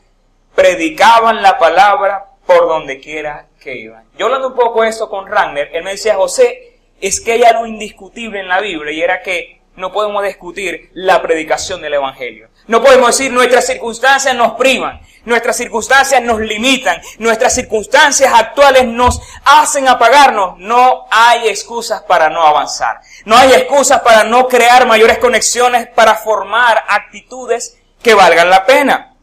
predicaban 0.56 1.42
la 1.42 1.58
palabra 1.58 2.26
por 2.46 2.68
donde 2.68 3.00
quiera 3.00 3.48
que 3.62 3.76
iban. 3.76 4.06
Yo 4.18 4.26
hablando 4.26 4.50
un 4.50 4.56
poco 4.56 4.84
eso 4.84 5.10
con 5.10 5.28
Ragnar, 5.28 5.70
él 5.74 5.84
me 5.84 5.92
decía, 5.92 6.16
José, 6.16 6.80
es 7.02 7.20
que 7.20 7.34
hay 7.34 7.44
algo 7.44 7.66
indiscutible 7.66 8.40
en 8.40 8.48
la 8.48 8.62
Biblia 8.62 8.92
y 8.92 9.02
era 9.02 9.22
que 9.22 9.62
no 9.76 9.92
podemos 9.92 10.24
discutir 10.24 10.90
la 10.94 11.22
predicación 11.22 11.82
del 11.82 11.96
Evangelio. 11.96 12.48
No 12.68 12.82
podemos 12.82 13.08
decir 13.08 13.32
nuestras 13.32 13.68
circunstancias 13.68 14.34
nos 14.36 14.54
privan, 14.54 15.02
nuestras 15.26 15.58
circunstancias 15.58 16.22
nos 16.22 16.40
limitan, 16.40 17.02
nuestras 17.20 17.54
circunstancias 17.54 18.32
actuales 18.34 18.86
nos 18.86 19.22
hacen 19.44 19.88
apagarnos. 19.88 20.58
No 20.60 21.06
hay 21.12 21.50
excusas 21.50 22.04
para 22.04 22.30
no 22.30 22.44
avanzar. 22.44 23.02
No 23.26 23.36
hay 23.36 23.52
excusas 23.54 24.00
para 24.02 24.24
no 24.24 24.48
crear 24.48 24.88
mayores 24.88 25.18
conexiones, 25.18 25.88
para 25.88 26.16
formar 26.16 26.84
actitudes 26.88 27.78
que 28.02 28.14
valgan 28.14 28.50
la 28.50 28.66
pena. 28.66 29.15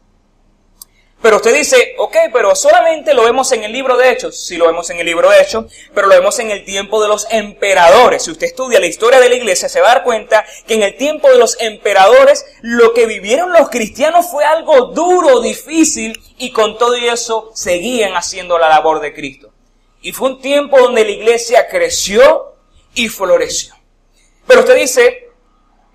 Pero 1.23 1.37
usted 1.37 1.53
dice, 1.53 1.95
ok, 1.99 2.17
pero 2.33 2.53
solamente 2.53 3.13
lo 3.13 3.23
vemos 3.23 3.49
en 3.53 3.63
el 3.63 3.71
libro 3.71 3.95
de 3.95 4.11
Hechos. 4.11 4.43
Sí 4.43 4.57
lo 4.57 4.67
vemos 4.67 4.89
en 4.89 4.99
el 4.99 5.05
libro 5.05 5.29
de 5.29 5.39
Hechos, 5.39 5.71
pero 5.95 6.07
lo 6.07 6.15
vemos 6.15 6.37
en 6.39 6.51
el 6.51 6.65
tiempo 6.65 7.01
de 7.01 7.07
los 7.07 7.25
emperadores. 7.31 8.23
Si 8.23 8.31
usted 8.31 8.47
estudia 8.47 8.81
la 8.81 8.87
historia 8.87 9.21
de 9.21 9.29
la 9.29 9.35
iglesia, 9.35 9.69
se 9.69 9.79
va 9.79 9.89
a 9.91 9.93
dar 9.93 10.03
cuenta 10.03 10.45
que 10.67 10.73
en 10.73 10.83
el 10.83 10.97
tiempo 10.97 11.29
de 11.29 11.37
los 11.37 11.55
emperadores, 11.61 12.45
lo 12.61 12.93
que 12.93 13.05
vivieron 13.05 13.53
los 13.53 13.69
cristianos 13.69 14.27
fue 14.29 14.43
algo 14.43 14.87
duro, 14.87 15.39
difícil, 15.39 16.21
y 16.37 16.51
con 16.51 16.77
todo 16.77 16.95
eso 16.95 17.51
seguían 17.53 18.17
haciendo 18.17 18.57
la 18.57 18.67
labor 18.67 18.99
de 18.99 19.13
Cristo. 19.13 19.53
Y 20.01 20.11
fue 20.11 20.27
un 20.27 20.41
tiempo 20.41 20.77
donde 20.77 21.05
la 21.05 21.11
iglesia 21.11 21.69
creció 21.69 22.57
y 22.95 23.07
floreció. 23.07 23.73
Pero 24.45 24.59
usted 24.59 24.75
dice, 24.75 25.29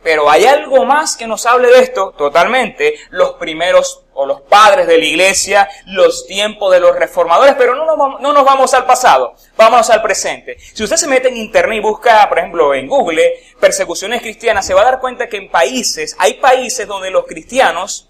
pero 0.03 0.31
hay 0.31 0.47
algo 0.47 0.87
más 0.87 1.19
que 1.19 1.27
nos 1.27 1.45
hable 1.45 1.69
de 1.69 1.81
esto 1.81 2.14
totalmente. 2.17 2.95
Los 3.11 3.33
primeros 3.33 4.05
o 4.21 4.27
los 4.27 4.41
padres 4.41 4.89
de 4.89 4.99
la 4.99 5.05
iglesia, 5.05 5.69
los 5.87 6.27
tiempos 6.27 6.73
de 6.73 6.81
los 6.81 6.97
reformadores, 6.97 7.55
pero 7.57 7.77
no 7.77 7.85
nos, 7.87 8.21
no 8.21 8.33
nos 8.33 8.45
vamos 8.45 8.75
al 8.75 8.85
pasado, 8.85 9.35
vámonos 9.57 9.89
al 9.91 10.03
presente. 10.03 10.59
Si 10.59 10.83
usted 10.83 10.97
se 10.97 11.07
mete 11.07 11.29
en 11.29 11.37
internet 11.37 11.79
y 11.79 11.81
busca, 11.81 12.29
por 12.29 12.41
ejemplo, 12.41 12.75
en 12.75 12.89
Google, 12.89 13.33
persecuciones 13.61 14.21
cristianas, 14.21 14.67
se 14.67 14.75
va 14.75 14.81
a 14.81 14.87
dar 14.87 14.99
cuenta 14.99 15.29
que 15.29 15.37
en 15.37 15.49
países, 15.49 16.17
hay 16.19 16.35
países 16.35 16.89
donde 16.89 17.13
los 17.13 17.27
cristianos 17.27 18.09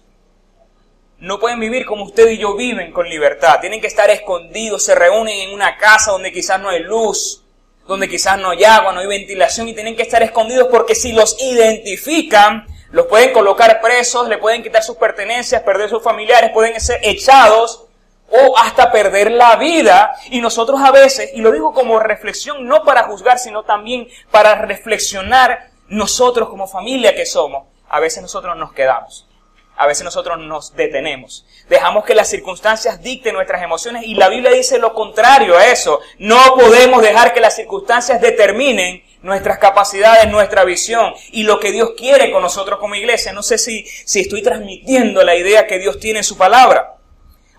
no 1.19 1.39
pueden 1.39 1.59
vivir 1.59 1.85
como 1.85 2.05
usted 2.05 2.27
y 2.29 2.39
yo 2.39 2.55
viven 2.55 2.91
con 2.91 3.07
libertad. 3.07 3.59
Tienen 3.59 3.79
que 3.79 3.87
estar 3.87 4.09
escondidos, 4.09 4.83
se 4.83 4.95
reúnen 4.95 5.37
en 5.47 5.53
una 5.53 5.77
casa 5.77 6.09
donde 6.09 6.31
quizás 6.31 6.59
no 6.59 6.69
hay 6.69 6.79
luz, 6.79 7.43
donde 7.87 8.09
quizás 8.09 8.39
no 8.39 8.49
hay 8.49 8.63
agua, 8.63 8.93
no 8.93 9.01
hay 9.01 9.07
ventilación 9.07 9.67
y 9.67 9.75
tienen 9.75 9.95
que 9.95 10.01
estar 10.01 10.23
escondidos 10.23 10.69
porque 10.71 10.95
si 10.95 11.11
los 11.11 11.39
identifican, 11.39 12.65
los 12.91 13.05
pueden 13.05 13.33
colocar 13.33 13.81
presos, 13.81 14.27
le 14.27 14.37
pueden 14.37 14.63
quitar 14.63 14.83
sus 14.83 14.97
pertenencias, 14.97 15.61
perder 15.61 15.89
sus 15.89 16.03
familiares, 16.03 16.51
pueden 16.51 16.79
ser 16.79 16.99
echados 17.03 17.85
o 18.29 18.57
hasta 18.57 18.91
perder 18.91 19.31
la 19.31 19.55
vida. 19.55 20.15
Y 20.29 20.41
nosotros 20.41 20.81
a 20.81 20.91
veces, 20.91 21.31
y 21.33 21.41
lo 21.41 21.51
digo 21.51 21.73
como 21.73 21.99
reflexión, 21.99 22.67
no 22.67 22.83
para 22.83 23.03
juzgar, 23.03 23.39
sino 23.39 23.63
también 23.63 24.07
para 24.31 24.55
reflexionar 24.55 25.69
nosotros 25.87 26.49
como 26.49 26.67
familia 26.67 27.15
que 27.15 27.25
somos, 27.25 27.67
a 27.89 27.99
veces 27.99 28.21
nosotros 28.21 28.55
nos 28.57 28.73
quedamos 28.73 29.29
a 29.79 29.87
veces 29.87 30.03
nosotros 30.03 30.37
nos 30.39 30.75
detenemos. 30.75 31.45
Dejamos 31.69 32.03
que 32.03 32.13
las 32.13 32.27
circunstancias 32.27 33.01
dicten 33.01 33.33
nuestras 33.33 33.63
emociones 33.63 34.03
y 34.03 34.13
la 34.13 34.27
Biblia 34.27 34.51
dice 34.51 34.77
lo 34.77 34.93
contrario 34.93 35.57
a 35.57 35.67
eso. 35.67 36.01
No 36.17 36.37
podemos 36.55 37.01
dejar 37.01 37.33
que 37.33 37.39
las 37.39 37.55
circunstancias 37.55 38.19
determinen 38.19 39.01
nuestras 39.21 39.57
capacidades, 39.57 40.29
nuestra 40.29 40.63
visión 40.63 41.13
y 41.31 41.43
lo 41.43 41.59
que 41.59 41.71
Dios 41.71 41.91
quiere 41.97 42.31
con 42.31 42.41
nosotros 42.41 42.79
como 42.79 42.95
iglesia. 42.95 43.33
No 43.33 43.43
sé 43.43 43.57
si, 43.57 43.85
si 43.85 44.21
estoy 44.21 44.41
transmitiendo 44.41 45.23
la 45.23 45.35
idea 45.35 45.67
que 45.67 45.79
Dios 45.79 45.99
tiene 45.99 46.19
en 46.19 46.23
su 46.23 46.37
palabra. 46.37 46.95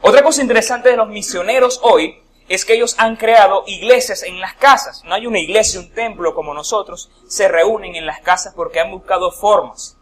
Otra 0.02 0.22
cosa 0.22 0.42
interesante 0.42 0.88
de 0.88 0.96
los 0.96 1.08
misioneros 1.08 1.80
hoy 1.82 2.22
es 2.48 2.64
que 2.64 2.74
ellos 2.74 2.96
han 2.98 3.16
creado 3.16 3.64
iglesias 3.66 4.22
en 4.22 4.40
las 4.40 4.54
casas. 4.54 5.04
No 5.04 5.14
hay 5.14 5.26
una 5.26 5.38
iglesia, 5.38 5.78
un 5.78 5.92
templo 5.92 6.34
como 6.34 6.54
nosotros. 6.54 7.10
Se 7.28 7.46
reúnen 7.48 7.94
en 7.94 8.06
las 8.06 8.20
casas 8.20 8.54
porque 8.54 8.80
han 8.80 8.90
buscado 8.90 9.30
formas 9.30 9.96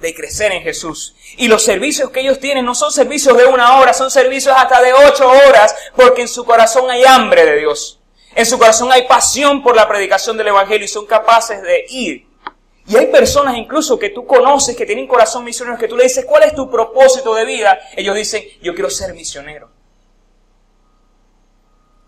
de 0.00 0.14
crecer 0.14 0.52
en 0.52 0.62
Jesús. 0.62 1.14
Y 1.36 1.48
los 1.48 1.62
servicios 1.62 2.10
que 2.10 2.20
ellos 2.20 2.40
tienen 2.40 2.64
no 2.64 2.74
son 2.74 2.92
servicios 2.92 3.36
de 3.36 3.44
una 3.44 3.78
hora, 3.78 3.94
son 3.94 4.10
servicios 4.10 4.54
hasta 4.56 4.82
de 4.82 4.92
ocho 4.92 5.28
horas, 5.28 5.74
porque 5.94 6.22
en 6.22 6.28
su 6.28 6.44
corazón 6.44 6.90
hay 6.90 7.04
hambre 7.04 7.44
de 7.44 7.58
Dios. 7.58 8.01
En 8.34 8.46
su 8.46 8.58
corazón 8.58 8.90
hay 8.90 9.06
pasión 9.06 9.62
por 9.62 9.76
la 9.76 9.88
predicación 9.88 10.36
del 10.36 10.48
Evangelio 10.48 10.84
y 10.84 10.88
son 10.88 11.06
capaces 11.06 11.62
de 11.62 11.84
ir. 11.90 12.26
Y 12.86 12.96
hay 12.96 13.06
personas 13.06 13.56
incluso 13.56 13.98
que 13.98 14.08
tú 14.08 14.26
conoces 14.26 14.76
que 14.76 14.86
tienen 14.86 15.06
corazón 15.06 15.44
misionero, 15.44 15.78
que 15.78 15.88
tú 15.88 15.96
le 15.96 16.04
dices, 16.04 16.24
¿cuál 16.24 16.44
es 16.44 16.54
tu 16.54 16.70
propósito 16.70 17.34
de 17.34 17.44
vida? 17.44 17.78
Ellos 17.94 18.16
dicen, 18.16 18.42
yo 18.60 18.74
quiero 18.74 18.90
ser 18.90 19.14
misionero. 19.14 19.70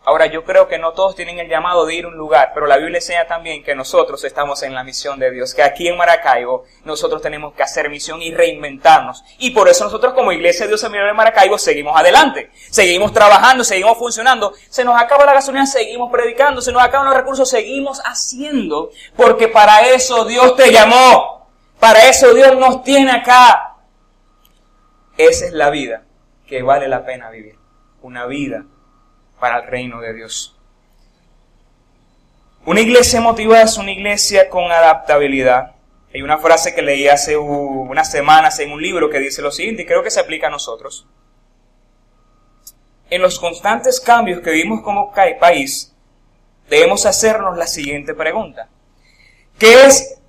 Ahora, 0.06 0.26
yo 0.26 0.44
creo 0.44 0.68
que 0.68 0.78
no 0.78 0.92
todos 0.92 1.16
tienen 1.16 1.38
el 1.38 1.48
llamado 1.48 1.86
de 1.86 1.94
ir 1.94 2.04
a 2.04 2.08
un 2.08 2.16
lugar, 2.16 2.50
pero 2.52 2.66
la 2.66 2.76
Biblia 2.76 2.98
enseña 2.98 3.26
también 3.26 3.64
que 3.64 3.74
nosotros 3.74 4.22
estamos 4.24 4.62
en 4.62 4.74
la 4.74 4.84
misión 4.84 5.18
de 5.18 5.30
Dios, 5.30 5.54
que 5.54 5.62
aquí 5.62 5.88
en 5.88 5.96
Maracaibo 5.96 6.64
nosotros 6.84 7.22
tenemos 7.22 7.54
que 7.54 7.62
hacer 7.62 7.88
misión 7.88 8.20
y 8.20 8.30
reinventarnos. 8.30 9.24
Y 9.38 9.52
por 9.52 9.66
eso 9.66 9.84
nosotros 9.84 10.12
como 10.12 10.30
Iglesia 10.30 10.66
de 10.66 10.68
Dios 10.68 10.82
Seminario 10.82 11.06
de 11.08 11.14
Maracaibo 11.14 11.56
seguimos 11.56 11.98
adelante, 11.98 12.50
seguimos 12.70 13.14
trabajando, 13.14 13.64
seguimos 13.64 13.96
funcionando. 13.96 14.52
Se 14.68 14.84
nos 14.84 15.00
acaba 15.00 15.24
la 15.24 15.32
gasolina, 15.32 15.64
seguimos 15.64 16.12
predicando, 16.12 16.60
se 16.60 16.70
nos 16.70 16.82
acaban 16.82 17.06
los 17.06 17.16
recursos, 17.16 17.48
seguimos 17.48 18.02
haciendo, 18.04 18.90
porque 19.16 19.48
para 19.48 19.88
eso 19.88 20.26
Dios 20.26 20.54
te 20.54 20.70
llamó, 20.70 21.48
para 21.80 22.10
eso 22.10 22.34
Dios 22.34 22.54
nos 22.58 22.82
tiene 22.82 23.10
acá. 23.10 23.76
Esa 25.16 25.46
es 25.46 25.52
la 25.52 25.70
vida 25.70 26.02
que 26.46 26.62
vale 26.62 26.88
la 26.88 27.06
pena 27.06 27.30
vivir, 27.30 27.56
una 28.02 28.26
vida 28.26 28.66
para 29.44 29.58
el 29.58 29.66
reino 29.66 30.00
de 30.00 30.14
Dios. 30.14 30.56
Una 32.64 32.80
iglesia 32.80 33.20
motivada 33.20 33.64
es 33.64 33.76
una 33.76 33.90
iglesia 33.90 34.48
con 34.48 34.72
adaptabilidad. 34.72 35.72
Hay 36.14 36.22
una 36.22 36.38
frase 36.38 36.74
que 36.74 36.80
leí 36.80 37.08
hace 37.08 37.36
unas 37.36 38.10
semanas 38.10 38.58
en 38.60 38.72
un 38.72 38.80
libro 38.80 39.10
que 39.10 39.18
dice 39.18 39.42
lo 39.42 39.50
siguiente 39.50 39.82
y 39.82 39.84
creo 39.84 40.02
que 40.02 40.10
se 40.10 40.18
aplica 40.18 40.46
a 40.46 40.50
nosotros. 40.50 41.06
En 43.10 43.20
los 43.20 43.38
constantes 43.38 44.00
cambios 44.00 44.40
que 44.40 44.50
vivimos 44.50 44.80
como 44.80 45.12
país, 45.12 45.94
debemos 46.70 47.04
hacernos 47.04 47.58
la 47.58 47.66
siguiente 47.66 48.14
pregunta. 48.14 48.70
¿Qué 49.58 49.84
es 49.84 50.22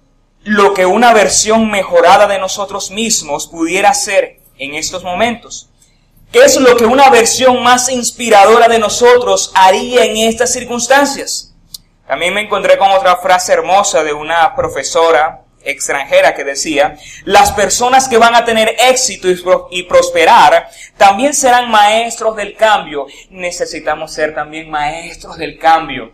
lo 0.43 0.73
que 0.73 0.85
una 0.85 1.13
versión 1.13 1.71
mejorada 1.71 2.27
de 2.27 2.37
nosotros 2.37 2.91
mismos 2.91 3.47
pudiera 3.47 3.91
hacer 3.91 4.41
en 4.57 4.75
estos 4.75 5.05
momentos? 5.05 5.69
¿Qué 6.35 6.43
es 6.43 6.59
lo 6.59 6.75
que 6.75 6.85
una 6.85 7.09
versión 7.09 7.63
más 7.63 7.87
inspiradora 7.87 8.67
de 8.67 8.77
nosotros 8.77 9.53
haría 9.55 10.03
en 10.03 10.17
estas 10.17 10.51
circunstancias? 10.51 11.55
También 12.05 12.33
me 12.33 12.41
encontré 12.41 12.77
con 12.77 12.91
otra 12.91 13.15
frase 13.15 13.53
hermosa 13.53 14.03
de 14.03 14.11
una 14.11 14.53
profesora 14.53 15.45
extranjera 15.63 16.35
que 16.35 16.43
decía, 16.43 16.97
las 17.23 17.53
personas 17.53 18.09
que 18.09 18.17
van 18.17 18.35
a 18.35 18.43
tener 18.43 18.75
éxito 18.79 19.29
y 19.71 19.83
prosperar 19.83 20.67
también 20.97 21.33
serán 21.33 21.71
maestros 21.71 22.35
del 22.35 22.57
cambio. 22.57 23.07
Necesitamos 23.29 24.11
ser 24.11 24.35
también 24.35 24.69
maestros 24.69 25.37
del 25.37 25.57
cambio, 25.57 26.11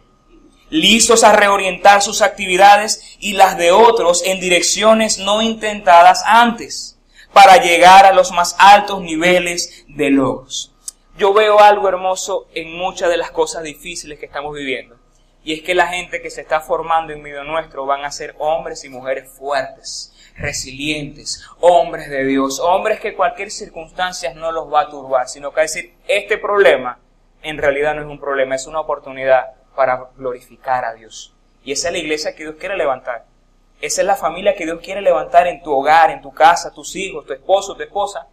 listos 0.70 1.24
a 1.24 1.34
reorientar 1.34 2.04
sus 2.04 2.22
actividades 2.22 3.18
y 3.20 3.34
las 3.34 3.58
de 3.58 3.72
otros 3.72 4.22
en 4.24 4.40
direcciones 4.40 5.18
no 5.18 5.42
intentadas 5.42 6.22
antes 6.28 6.91
para 7.34 7.58
llegar 7.58 8.06
a 8.06 8.13
los 8.13 8.32
más 8.32 8.56
altos 8.60 9.02
niveles 9.02 9.86
de 9.88 10.10
logros. 10.10 10.74
Yo 11.17 11.34
veo 11.34 11.60
algo 11.60 11.88
hermoso 11.88 12.48
en 12.54 12.74
muchas 12.74 13.10
de 13.10 13.17
las 13.17 13.32
cosas 13.32 13.63
difíciles 13.63 14.20
que 14.20 14.26
estamos 14.26 14.54
viviendo. 14.54 14.96
Y 15.44 15.54
es 15.54 15.62
que 15.62 15.74
la 15.74 15.88
gente 15.88 16.22
que 16.22 16.30
se 16.30 16.41
está 16.41 16.62
formando 16.62 17.13
en 17.13 17.22
medio 17.22 17.44
nuestro 17.44 17.86
van 17.86 18.06
a 18.06 18.12
ser 18.12 18.36
hombres 18.38 18.84
y 18.84 18.89
mujeres 18.89 19.30
fuertes, 19.30 20.13
resilientes, 20.36 21.44
hombres 21.60 22.10
de 22.10 22.26
Dios, 22.26 22.60
hombres 22.60 23.00
que 23.00 23.15
cualquier 23.15 23.50
circunstancia 23.50 24.34
no 24.34 24.52
los 24.52 24.72
va 24.72 24.82
a 24.82 24.89
turbar, 24.89 25.28
sino 25.28 25.52
que 25.52 25.62
decir, 25.62 25.96
este 26.08 26.38
problema 26.38 27.00
en 27.41 27.58
realidad 27.58 27.96
no 27.96 28.02
es 28.02 28.08
un 28.08 28.20
problema, 28.20 28.56
es 28.56 28.67
una 28.67 28.82
oportunidad 28.82 29.56
para 29.76 30.10
glorificar 30.15 30.86
a 30.86 30.94
Dios. 30.94 31.34
Y 31.63 31.72
esa 31.72 31.88
es 31.88 31.94
la 31.94 32.00
iglesia 32.00 32.36
que 32.36 32.44
Dios 32.44 32.56
quiere 32.60 32.78
levantar. 32.78 33.26
Esa 33.82 34.02
es 34.02 34.08
la 34.08 34.15
familia 34.15 34.56
que 34.56 34.65
Dios 34.65 34.80
quiere 34.80 35.02
levantar 35.02 35.48
en 35.48 35.63
tu 35.63 35.74
hogar, 35.74 36.12
en 36.12 36.22
tu 36.22 36.32
casa, 36.32 36.72
tus 36.72 36.96
hijos, 36.96 37.26
tu 37.26 37.34
esposo, 37.34 37.76
tu 37.76 37.82
esposa. 37.82 38.28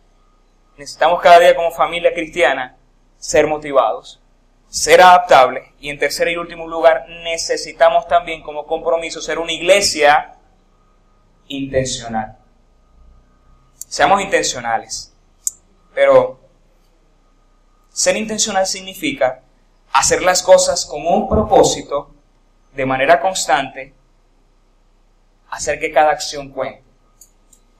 Necesitamos 0.76 1.22
cada 1.22 1.40
día 1.40 1.56
como 1.56 1.70
familia 1.70 2.12
cristiana 2.12 2.76
ser 3.16 3.46
motivados, 3.46 4.20
ser 4.68 5.00
adaptables 5.00 5.70
y 5.80 5.88
en 5.88 5.98
tercer 5.98 6.28
y 6.28 6.36
último 6.36 6.68
lugar 6.68 7.06
necesitamos 7.24 8.06
también 8.06 8.42
como 8.42 8.66
compromiso 8.66 9.22
ser 9.22 9.38
una 9.38 9.52
iglesia 9.52 10.34
intencional. 11.48 12.36
Seamos 13.74 14.20
intencionales. 14.20 15.14
Pero 15.94 16.38
ser 17.88 18.18
intencional 18.18 18.66
significa 18.66 19.40
hacer 19.92 20.22
las 20.22 20.42
cosas 20.42 20.84
con 20.84 21.06
un 21.06 21.26
propósito, 21.26 22.10
de 22.74 22.84
manera 22.84 23.18
constante 23.18 23.94
hacer 25.50 25.78
que 25.78 25.92
cada 25.92 26.10
acción 26.10 26.50
cuente. 26.50 26.82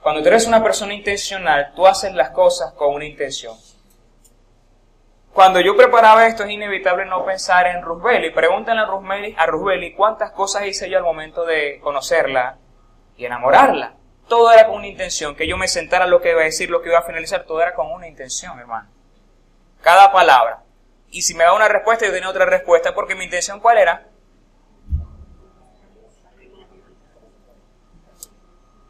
Cuando 0.03 0.23
tú 0.23 0.29
eres 0.29 0.47
una 0.47 0.63
persona 0.63 0.95
intencional, 0.95 1.73
tú 1.75 1.87
haces 1.87 2.13
las 2.15 2.31
cosas 2.31 2.73
con 2.73 2.95
una 2.95 3.05
intención. 3.05 3.57
Cuando 5.33 5.61
yo 5.61 5.77
preparaba 5.77 6.27
esto 6.27 6.45
es 6.45 6.51
inevitable 6.51 7.05
no 7.05 7.25
pensar 7.25 7.67
en 7.67 7.83
Rusbeli. 7.83 8.31
Pregúntenle 8.31 8.83
a 8.83 8.87
Rusbeli, 8.87 9.35
a 9.39 9.47
Rusbeli 9.47 9.95
cuántas 9.95 10.33
cosas 10.33 10.67
hice 10.67 10.91
yo 10.91 10.99
al 10.99 11.05
momento 11.05 11.45
de 11.45 11.79
conocerla 11.81 12.59
y 13.17 13.25
enamorarla. 13.25 13.95
Todo 14.29 14.53
era 14.53 14.67
con 14.67 14.77
una 14.77 14.89
intención, 14.89 15.35
que 15.35 15.47
yo 15.47 15.57
me 15.57 15.69
sentara 15.69 16.07
lo 16.07 16.21
que 16.21 16.31
iba 16.31 16.41
a 16.41 16.45
decir, 16.45 16.71
lo 16.71 16.83
que 16.83 16.89
iba 16.89 16.99
a 16.99 17.03
finalizar, 17.03 17.45
todo 17.45 17.63
era 17.63 17.75
con 17.75 17.91
una 17.91 18.09
intención, 18.09 18.59
hermano. 18.59 18.89
Cada 19.81 20.13
palabra. 20.13 20.65
Y 21.11 21.23
si 21.23 21.35
me 21.35 21.45
da 21.45 21.55
una 21.55 21.69
respuesta, 21.69 22.05
yo 22.05 22.13
tenía 22.13 22.29
otra 22.29 22.45
respuesta, 22.45 22.95
porque 22.95 23.15
mi 23.15 23.25
intención 23.25 23.61
cuál 23.61 23.79
era? 23.79 24.09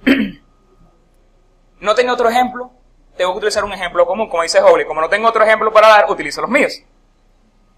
¿No 1.80 1.94
tengo 1.94 2.12
otro 2.12 2.28
ejemplo? 2.28 2.72
tengo 3.18 3.32
que 3.32 3.38
utilizar 3.38 3.64
un 3.64 3.72
ejemplo 3.72 4.06
común, 4.06 4.30
como 4.30 4.44
dice 4.44 4.62
Hobley. 4.62 4.86
Como 4.86 5.02
no 5.02 5.10
tengo 5.10 5.28
otro 5.28 5.44
ejemplo 5.44 5.70
para 5.72 5.88
dar, 5.88 6.10
utilizo 6.10 6.40
los 6.40 6.48
míos. 6.48 6.80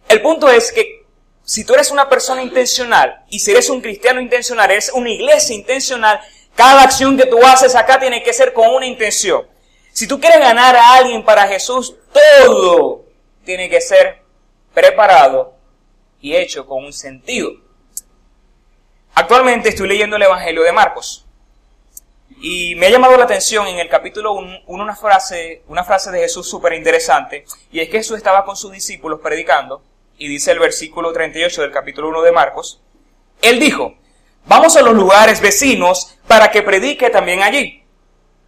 El 0.08 0.22
punto 0.22 0.48
es 0.48 0.70
que 0.70 1.04
si 1.42 1.64
tú 1.64 1.74
eres 1.74 1.90
una 1.90 2.08
persona 2.08 2.42
intencional 2.42 3.24
y 3.28 3.40
si 3.40 3.50
eres 3.50 3.70
un 3.70 3.80
cristiano 3.80 4.20
intencional, 4.20 4.70
eres 4.70 4.92
una 4.92 5.10
iglesia 5.10 5.56
intencional, 5.56 6.20
cada 6.54 6.82
acción 6.82 7.16
que 7.16 7.26
tú 7.26 7.38
haces 7.44 7.74
acá 7.74 7.98
tiene 7.98 8.22
que 8.22 8.32
ser 8.32 8.52
con 8.52 8.68
una 8.68 8.86
intención. 8.86 9.48
Si 9.92 10.06
tú 10.06 10.20
quieres 10.20 10.38
ganar 10.38 10.76
a 10.76 10.94
alguien 10.94 11.24
para 11.24 11.48
Jesús, 11.48 11.96
todo 12.12 13.06
tiene 13.44 13.68
que 13.68 13.80
ser 13.80 14.22
preparado 14.74 15.54
y 16.20 16.36
hecho 16.36 16.66
con 16.66 16.84
un 16.84 16.92
sentido. 16.92 17.50
Actualmente 19.14 19.70
estoy 19.70 19.88
leyendo 19.88 20.16
el 20.16 20.22
Evangelio 20.22 20.62
de 20.62 20.72
Marcos. 20.72 21.26
Y 22.38 22.74
me 22.76 22.86
ha 22.86 22.90
llamado 22.90 23.16
la 23.16 23.24
atención 23.24 23.66
en 23.66 23.78
el 23.78 23.88
capítulo 23.88 24.32
1 24.32 24.60
una 24.66 24.96
frase, 24.96 25.62
una 25.68 25.84
frase 25.84 26.10
de 26.10 26.20
Jesús 26.20 26.48
súper 26.48 26.72
interesante, 26.74 27.44
y 27.72 27.80
es 27.80 27.88
que 27.88 27.98
Jesús 27.98 28.16
estaba 28.16 28.44
con 28.44 28.56
sus 28.56 28.72
discípulos 28.72 29.20
predicando, 29.22 29.82
y 30.16 30.28
dice 30.28 30.52
el 30.52 30.58
versículo 30.58 31.12
38 31.12 31.62
del 31.62 31.70
capítulo 31.70 32.08
1 32.08 32.22
de 32.22 32.32
Marcos, 32.32 32.80
Él 33.42 33.58
dijo, 33.58 33.94
vamos 34.46 34.76
a 34.76 34.82
los 34.82 34.94
lugares 34.94 35.40
vecinos 35.40 36.18
para 36.26 36.50
que 36.50 36.62
predique 36.62 37.10
también 37.10 37.42
allí. 37.42 37.82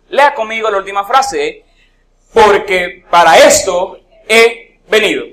Lea 0.08 0.34
conmigo 0.34 0.70
la 0.70 0.78
última 0.78 1.04
frase, 1.04 1.64
porque 2.32 3.04
para 3.10 3.38
esto 3.38 4.00
he 4.28 4.80
venido. 4.88 5.24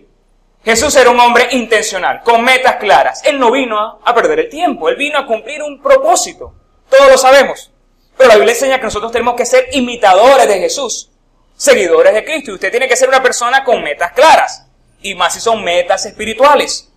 Jesús 0.63 0.95
era 0.95 1.09
un 1.09 1.19
hombre 1.19 1.47
intencional, 1.51 2.21
con 2.23 2.43
metas 2.43 2.75
claras. 2.75 3.23
Él 3.25 3.39
no 3.39 3.51
vino 3.51 3.99
a 4.03 4.13
perder 4.13 4.39
el 4.39 4.49
tiempo, 4.49 4.89
él 4.89 4.95
vino 4.95 5.17
a 5.17 5.25
cumplir 5.25 5.62
un 5.63 5.81
propósito. 5.81 6.53
Todos 6.89 7.12
lo 7.12 7.17
sabemos. 7.17 7.71
Pero 8.19 8.32
la 8.32 8.36
Biblia 8.36 8.53
enseña 8.53 8.79
que 8.79 8.84
nosotros 8.84 9.13
tenemos 9.13 9.36
que 9.36 9.45
ser 9.45 9.69
imitadores 9.71 10.45
de 10.45 10.60
Jesús, 10.60 11.10
seguidores 11.55 12.13
de 12.13 12.25
Cristo. 12.25 12.51
Y 12.51 12.55
usted 12.55 12.69
tiene 12.69 12.89
que 12.89 12.97
ser 12.97 13.08
una 13.08 13.23
persona 13.23 13.63
con 13.63 13.82
metas 13.82 14.12
claras. 14.12 14.67
Y 15.01 15.15
más 15.15 15.36
si 15.36 15.39
son 15.39 15.63
metas 15.63 16.05
espirituales. 16.05 16.91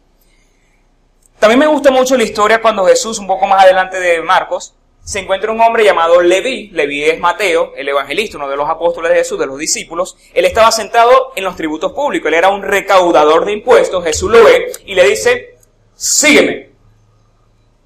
También 1.39 1.61
me 1.61 1.69
gusta 1.69 1.93
mucho 1.93 2.17
la 2.17 2.25
historia 2.25 2.61
cuando 2.61 2.85
Jesús, 2.87 3.21
un 3.21 3.29
poco 3.29 3.47
más 3.47 3.63
adelante 3.63 4.01
de 4.01 4.21
Marcos, 4.21 4.75
se 5.05 5.21
encuentra 5.21 5.53
un 5.53 5.61
hombre 5.61 5.85
llamado 5.85 6.21
Leví. 6.21 6.71
Leví 6.71 7.05
es 7.05 7.21
Mateo, 7.21 7.73
el 7.77 7.89
evangelista, 7.89 8.37
uno 8.37 8.49
de 8.49 8.57
los 8.57 8.69
apóstoles 8.69 9.13
de 9.13 9.19
Jesús, 9.19 9.39
de 9.39 9.47
los 9.47 9.59
discípulos. 9.59 10.17
Él 10.35 10.45
estaba 10.45 10.73
sentado 10.73 11.35
en 11.37 11.45
los 11.45 11.55
tributos 11.55 11.93
públicos. 11.93 12.27
Él 12.27 12.35
era 12.35 12.49
un 12.49 12.65
recaudador 12.65 13.45
de 13.45 13.53
impuestos. 13.53 14.03
Jesús 14.03 14.29
lo 14.29 14.43
ve 14.43 14.73
y 14.87 14.97
le 14.97 15.09
dice, 15.09 15.55
sígueme. 15.95 16.72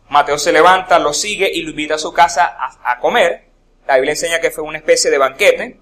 Mateo 0.08 0.38
se 0.38 0.52
levanta, 0.52 0.98
lo 0.98 1.12
sigue 1.12 1.50
y 1.52 1.62
lo 1.62 1.70
invita 1.70 1.94
a 1.94 1.98
su 1.98 2.12
casa 2.12 2.56
a, 2.84 2.98
comer. 3.00 3.48
La 3.86 3.96
Biblia 3.96 4.12
enseña 4.12 4.40
que 4.40 4.50
fue 4.50 4.64
una 4.64 4.78
especie 4.78 5.10
de 5.10 5.18
banquete. 5.18 5.80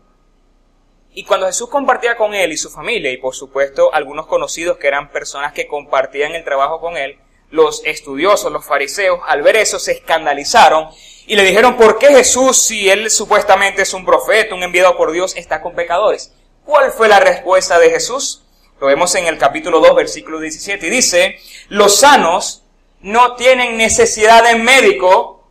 Y 1.13 1.25
cuando 1.25 1.47
Jesús 1.47 1.69
compartía 1.69 2.17
con 2.17 2.35
él 2.35 2.53
y 2.53 2.57
su 2.57 2.71
familia, 2.71 3.13
y 3.13 3.19
por 3.19 3.35
supuesto 3.35 3.95
algunos 3.95 4.27
conocidos 4.27 4.79
que 4.79 4.89
eran 4.89 5.11
personas 5.11 5.53
que 5.53 5.67
compartían 5.67 6.35
el 6.35 6.43
trabajo 6.43 6.81
con 6.81 6.97
él, 6.97 7.19
los 7.51 7.85
estudiosos, 7.85 8.51
los 8.51 8.65
fariseos, 8.65 9.21
al 9.27 9.43
ver 9.43 9.57
eso 9.57 9.79
se 9.79 9.93
escandalizaron 9.93 10.89
y 11.27 11.37
le 11.37 11.45
dijeron, 11.45 11.77
¿por 11.77 11.99
qué 11.99 12.09
Jesús, 12.09 12.61
si 12.61 12.91
él 12.91 13.11
supuestamente 13.11 13.83
es 13.83 13.95
un 13.95 14.05
profeta, 14.05 14.55
un 14.55 14.63
enviado 14.63 14.97
por 14.97 15.13
Dios, 15.13 15.37
está 15.37 15.63
con 15.63 15.75
pecadores? 15.75 16.35
¿Cuál 16.65 16.91
fue 16.91 17.09
la 17.09 17.21
respuesta 17.21 17.79
de 17.79 17.91
Jesús? 17.91 18.43
Lo 18.81 18.89
vemos 18.89 19.15
en 19.15 19.27
el 19.27 19.39
capítulo 19.39 19.81
2, 19.81 19.95
versículo 19.95 20.41
17, 20.41 20.87
y 20.87 20.91
dice, 20.91 21.39
los 21.69 22.01
sanos 22.01 22.64
no 23.05 23.37
tienen 23.37 23.77
necesidad 23.77 24.43
de 24.45 24.55
médico, 24.55 25.47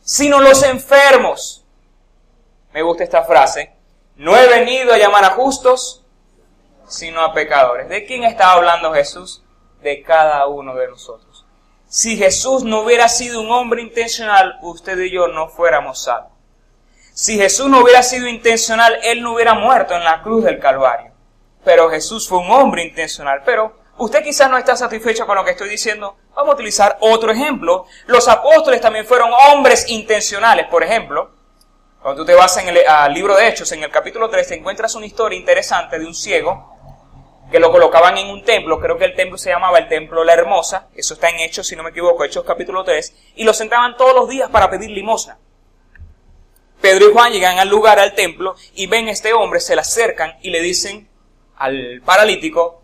sino 0.00 0.40
los 0.40 0.62
enfermos. 0.62 1.62
Me 2.72 2.80
gusta 2.80 3.04
esta 3.04 3.22
frase. 3.22 3.74
No 4.16 4.34
he 4.34 4.46
venido 4.48 4.94
a 4.94 4.96
llamar 4.96 5.24
a 5.24 5.30
justos, 5.32 6.06
sino 6.88 7.20
a 7.20 7.34
pecadores. 7.34 7.90
¿De 7.90 8.06
quién 8.06 8.24
estaba 8.24 8.54
hablando 8.54 8.94
Jesús? 8.94 9.42
De 9.82 10.02
cada 10.02 10.46
uno 10.46 10.74
de 10.74 10.88
nosotros. 10.88 11.44
Si 11.86 12.16
Jesús 12.16 12.64
no 12.64 12.80
hubiera 12.80 13.10
sido 13.10 13.42
un 13.42 13.50
hombre 13.50 13.82
intencional, 13.82 14.58
usted 14.62 14.98
y 15.00 15.10
yo 15.10 15.28
no 15.28 15.48
fuéramos 15.48 16.04
salvos. 16.04 16.32
Si 17.12 17.36
Jesús 17.36 17.68
no 17.68 17.80
hubiera 17.80 18.02
sido 18.02 18.26
intencional, 18.26 18.98
Él 19.02 19.20
no 19.20 19.34
hubiera 19.34 19.52
muerto 19.52 19.94
en 19.94 20.04
la 20.04 20.22
cruz 20.22 20.44
del 20.44 20.58
Calvario. 20.58 21.12
Pero 21.62 21.90
Jesús 21.90 22.26
fue 22.26 22.38
un 22.38 22.50
hombre 22.50 22.84
intencional. 22.84 23.42
Pero 23.44 23.76
usted 23.98 24.22
quizás 24.22 24.48
no 24.48 24.56
está 24.56 24.76
satisfecho 24.76 25.26
con 25.26 25.36
lo 25.36 25.44
que 25.44 25.50
estoy 25.50 25.68
diciendo, 25.68 26.16
vamos 26.34 26.52
a 26.52 26.54
utilizar 26.54 26.96
otro 27.00 27.30
ejemplo. 27.32 27.86
Los 28.06 28.28
apóstoles 28.28 28.80
también 28.80 29.06
fueron 29.06 29.30
hombres 29.50 29.88
intencionales. 29.88 30.66
Por 30.66 30.82
ejemplo, 30.82 31.30
cuando 32.02 32.22
tú 32.22 32.26
te 32.26 32.34
vas 32.34 32.56
en 32.56 32.68
el 32.68 32.86
al 32.86 33.12
libro 33.12 33.36
de 33.36 33.48
Hechos, 33.48 33.70
en 33.72 33.82
el 33.82 33.90
capítulo 33.90 34.28
3, 34.30 34.48
te 34.48 34.54
encuentras 34.54 34.94
una 34.94 35.06
historia 35.06 35.38
interesante 35.38 35.98
de 35.98 36.06
un 36.06 36.14
ciego 36.14 36.70
que 37.50 37.58
lo 37.58 37.70
colocaban 37.72 38.16
en 38.16 38.28
un 38.28 38.44
templo, 38.44 38.78
creo 38.78 38.96
que 38.96 39.04
el 39.04 39.14
templo 39.14 39.36
se 39.36 39.50
llamaba 39.50 39.78
el 39.78 39.88
Templo 39.88 40.22
La 40.22 40.34
Hermosa, 40.34 40.88
eso 40.94 41.14
está 41.14 41.28
en 41.30 41.40
Hechos, 41.40 41.66
si 41.66 41.74
no 41.74 41.82
me 41.82 41.90
equivoco, 41.90 42.24
Hechos 42.24 42.44
capítulo 42.44 42.84
3, 42.84 43.32
y 43.36 43.44
lo 43.44 43.52
sentaban 43.52 43.96
todos 43.96 44.14
los 44.14 44.28
días 44.28 44.48
para 44.50 44.70
pedir 44.70 44.90
limosna. 44.90 45.36
Pedro 46.80 47.10
y 47.10 47.12
Juan 47.12 47.32
llegan 47.32 47.58
al 47.58 47.68
lugar, 47.68 47.98
al 47.98 48.14
templo, 48.14 48.54
y 48.74 48.86
ven 48.86 49.08
a 49.08 49.10
este 49.10 49.32
hombre, 49.32 49.60
se 49.60 49.74
le 49.74 49.80
acercan 49.80 50.38
y 50.42 50.50
le 50.50 50.60
dicen 50.60 51.08
al 51.56 52.00
paralítico, 52.04 52.82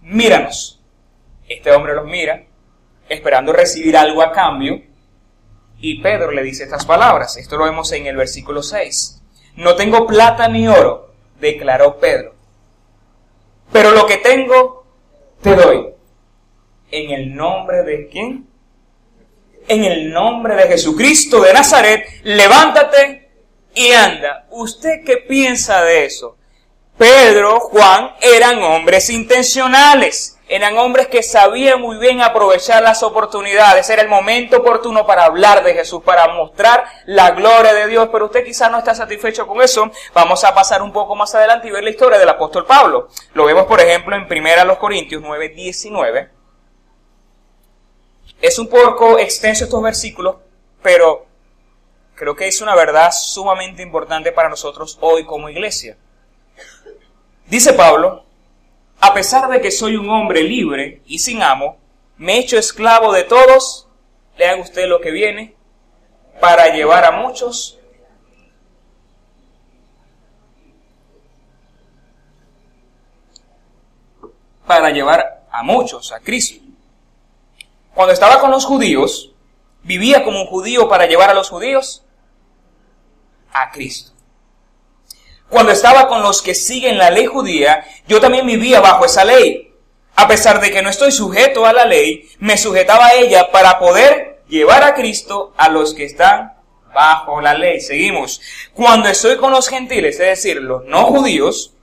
míranos. 0.00 0.80
Este 1.46 1.70
hombre 1.70 1.94
los 1.94 2.06
mira, 2.06 2.45
esperando 3.08 3.52
recibir 3.52 3.96
algo 3.96 4.22
a 4.22 4.32
cambio, 4.32 4.82
y 5.78 6.00
Pedro 6.00 6.30
le 6.30 6.42
dice 6.42 6.64
estas 6.64 6.86
palabras. 6.86 7.36
Esto 7.36 7.56
lo 7.56 7.64
vemos 7.64 7.92
en 7.92 8.06
el 8.06 8.16
versículo 8.16 8.62
6. 8.62 9.22
No 9.56 9.74
tengo 9.76 10.06
plata 10.06 10.48
ni 10.48 10.68
oro, 10.68 11.14
declaró 11.40 11.98
Pedro, 11.98 12.34
pero 13.72 13.90
lo 13.90 14.06
que 14.06 14.18
tengo 14.18 14.86
te 15.42 15.54
doy. 15.54 15.88
En 16.90 17.10
el 17.10 17.34
nombre 17.34 17.82
de 17.82 18.08
quién? 18.08 18.46
En 19.68 19.84
el 19.84 20.12
nombre 20.12 20.54
de 20.54 20.68
Jesucristo 20.68 21.40
de 21.40 21.52
Nazaret, 21.52 22.06
levántate 22.22 23.28
y 23.74 23.90
anda. 23.90 24.46
¿Usted 24.50 25.02
qué 25.04 25.16
piensa 25.18 25.82
de 25.82 26.04
eso? 26.04 26.36
Pedro, 26.96 27.60
Juan 27.60 28.12
eran 28.20 28.62
hombres 28.62 29.10
intencionales, 29.10 30.35
eran 30.48 30.78
hombres 30.78 31.08
que 31.08 31.22
sabían 31.22 31.80
muy 31.80 31.98
bien 31.98 32.22
aprovechar 32.22 32.82
las 32.82 33.02
oportunidades, 33.02 33.90
era 33.90 34.02
el 34.02 34.08
momento 34.08 34.58
oportuno 34.58 35.04
para 35.04 35.24
hablar 35.24 35.64
de 35.64 35.74
Jesús, 35.74 36.02
para 36.04 36.28
mostrar 36.28 36.84
la 37.06 37.32
gloria 37.32 37.74
de 37.74 37.88
Dios, 37.88 38.08
pero 38.12 38.26
usted 38.26 38.44
quizás 38.44 38.70
no 38.70 38.78
está 38.78 38.94
satisfecho 38.94 39.46
con 39.46 39.60
eso, 39.60 39.90
vamos 40.14 40.44
a 40.44 40.54
pasar 40.54 40.82
un 40.82 40.92
poco 40.92 41.16
más 41.16 41.34
adelante 41.34 41.66
y 41.66 41.72
ver 41.72 41.82
la 41.82 41.90
historia 41.90 42.18
del 42.18 42.28
apóstol 42.28 42.64
Pablo. 42.64 43.08
Lo 43.34 43.44
vemos 43.44 43.66
por 43.66 43.80
ejemplo 43.80 44.14
en 44.14 44.22
1 44.22 44.78
Corintios 44.78 45.20
9, 45.20 45.48
19. 45.48 46.30
Es 48.40 48.58
un 48.58 48.68
poco 48.68 49.18
extenso 49.18 49.64
estos 49.64 49.82
versículos, 49.82 50.36
pero 50.80 51.26
creo 52.14 52.36
que 52.36 52.46
es 52.46 52.60
una 52.60 52.76
verdad 52.76 53.10
sumamente 53.10 53.82
importante 53.82 54.30
para 54.30 54.48
nosotros 54.48 54.96
hoy 55.00 55.24
como 55.24 55.48
iglesia. 55.48 55.96
Dice 57.46 57.72
Pablo, 57.72 58.25
a 59.06 59.14
pesar 59.14 59.48
de 59.48 59.60
que 59.60 59.70
soy 59.70 59.96
un 59.96 60.10
hombre 60.10 60.42
libre 60.42 61.00
y 61.06 61.20
sin 61.20 61.40
amo, 61.40 61.78
me 62.16 62.34
he 62.34 62.38
hecho 62.40 62.58
esclavo 62.58 63.12
de 63.12 63.22
todos, 63.22 63.88
le 64.36 64.46
haga 64.46 64.60
usted 64.60 64.88
lo 64.88 65.00
que 65.00 65.12
viene, 65.12 65.54
para 66.40 66.74
llevar 66.74 67.04
a 67.04 67.12
muchos 67.12 67.78
para 74.66 74.90
llevar 74.90 75.44
a 75.52 75.62
muchos 75.62 76.10
a 76.10 76.18
Cristo. 76.18 76.60
Cuando 77.94 78.12
estaba 78.12 78.40
con 78.40 78.50
los 78.50 78.64
judíos, 78.64 79.32
vivía 79.84 80.24
como 80.24 80.40
un 80.40 80.48
judío 80.48 80.88
para 80.88 81.06
llevar 81.06 81.30
a 81.30 81.34
los 81.34 81.48
judíos 81.48 82.04
a 83.52 83.70
Cristo. 83.70 84.15
Cuando 85.48 85.72
estaba 85.72 86.08
con 86.08 86.22
los 86.22 86.42
que 86.42 86.54
siguen 86.54 86.98
la 86.98 87.10
ley 87.10 87.26
judía, 87.26 87.86
yo 88.08 88.20
también 88.20 88.46
vivía 88.46 88.80
bajo 88.80 89.04
esa 89.04 89.24
ley. 89.24 89.72
A 90.16 90.26
pesar 90.26 90.60
de 90.60 90.70
que 90.70 90.82
no 90.82 90.88
estoy 90.88 91.12
sujeto 91.12 91.66
a 91.66 91.72
la 91.72 91.84
ley, 91.84 92.28
me 92.38 92.56
sujetaba 92.56 93.06
a 93.06 93.14
ella 93.14 93.50
para 93.52 93.78
poder 93.78 94.42
llevar 94.48 94.82
a 94.82 94.94
Cristo 94.94 95.52
a 95.56 95.68
los 95.68 95.94
que 95.94 96.04
están 96.04 96.54
bajo 96.94 97.40
la 97.40 97.54
ley. 97.54 97.80
Seguimos. 97.80 98.40
Cuando 98.72 99.08
estoy 99.08 99.36
con 99.36 99.52
los 99.52 99.68
gentiles, 99.68 100.18
es 100.18 100.26
decir, 100.26 100.56
los 100.62 100.84
no 100.86 101.04
judíos, 101.04 101.74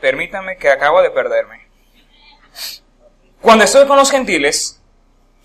permítame 0.00 0.56
que 0.56 0.70
acabo 0.70 1.02
de 1.02 1.10
perderme. 1.10 1.68
Cuando 3.40 3.64
estoy 3.64 3.86
con 3.86 3.98
los 3.98 4.10
gentiles, 4.10 4.80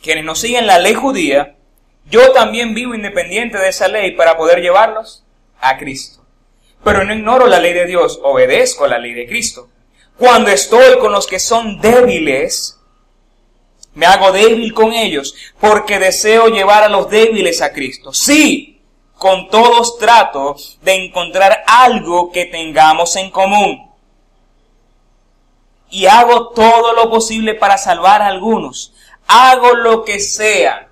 quienes 0.02 0.24
no 0.24 0.34
siguen 0.34 0.66
la 0.66 0.80
ley 0.80 0.94
judía, 0.94 1.58
yo 2.10 2.32
también 2.32 2.74
vivo 2.74 2.96
independiente 2.96 3.58
de 3.58 3.70
esa 3.70 3.88
ley 3.88 4.12
para 4.12 4.38
poder 4.38 4.62
llevarlos 4.62 5.24
a 5.60 5.78
Cristo. 5.78 6.24
Pero 6.84 7.04
no 7.04 7.14
ignoro 7.14 7.48
la 7.48 7.60
ley 7.60 7.74
de 7.74 7.86
Dios, 7.86 8.20
obedezco 8.24 8.88
la 8.88 9.00
ley 9.00 9.14
de 9.14 9.28
Cristo. 9.28 9.70
Cuando 10.18 10.50
estoy 10.50 10.98
con 11.00 11.12
los 11.12 11.28
que 11.28 11.40
son 11.40 11.80
débiles, 11.80 12.80
me 13.94 14.06
hago 14.06 14.32
débil 14.32 14.74
con 14.74 14.94
ellos 14.94 15.36
porque 15.60 16.00
deseo 16.00 16.48
llevar 16.48 16.84
a 16.84 16.90
los 16.90 17.10
débiles 17.10 17.62
a 17.62 17.74
Cristo. 17.74 18.14
Sí, 18.14 18.82
con 19.14 19.50
todos 19.50 19.98
trato 19.98 20.56
de 20.82 21.06
encontrar 21.06 21.64
algo 21.68 22.32
que 22.32 22.46
tengamos 22.46 23.16
en 23.16 23.32
común. 23.32 23.90
Y 25.90 26.06
hago 26.06 26.50
todo 26.50 26.94
lo 26.94 27.10
posible 27.10 27.56
para 27.56 27.78
salvar 27.78 28.22
a 28.22 28.28
algunos. 28.28 28.94
Hago 29.28 29.74
lo 29.74 30.06
que 30.06 30.20
sea. 30.20 30.89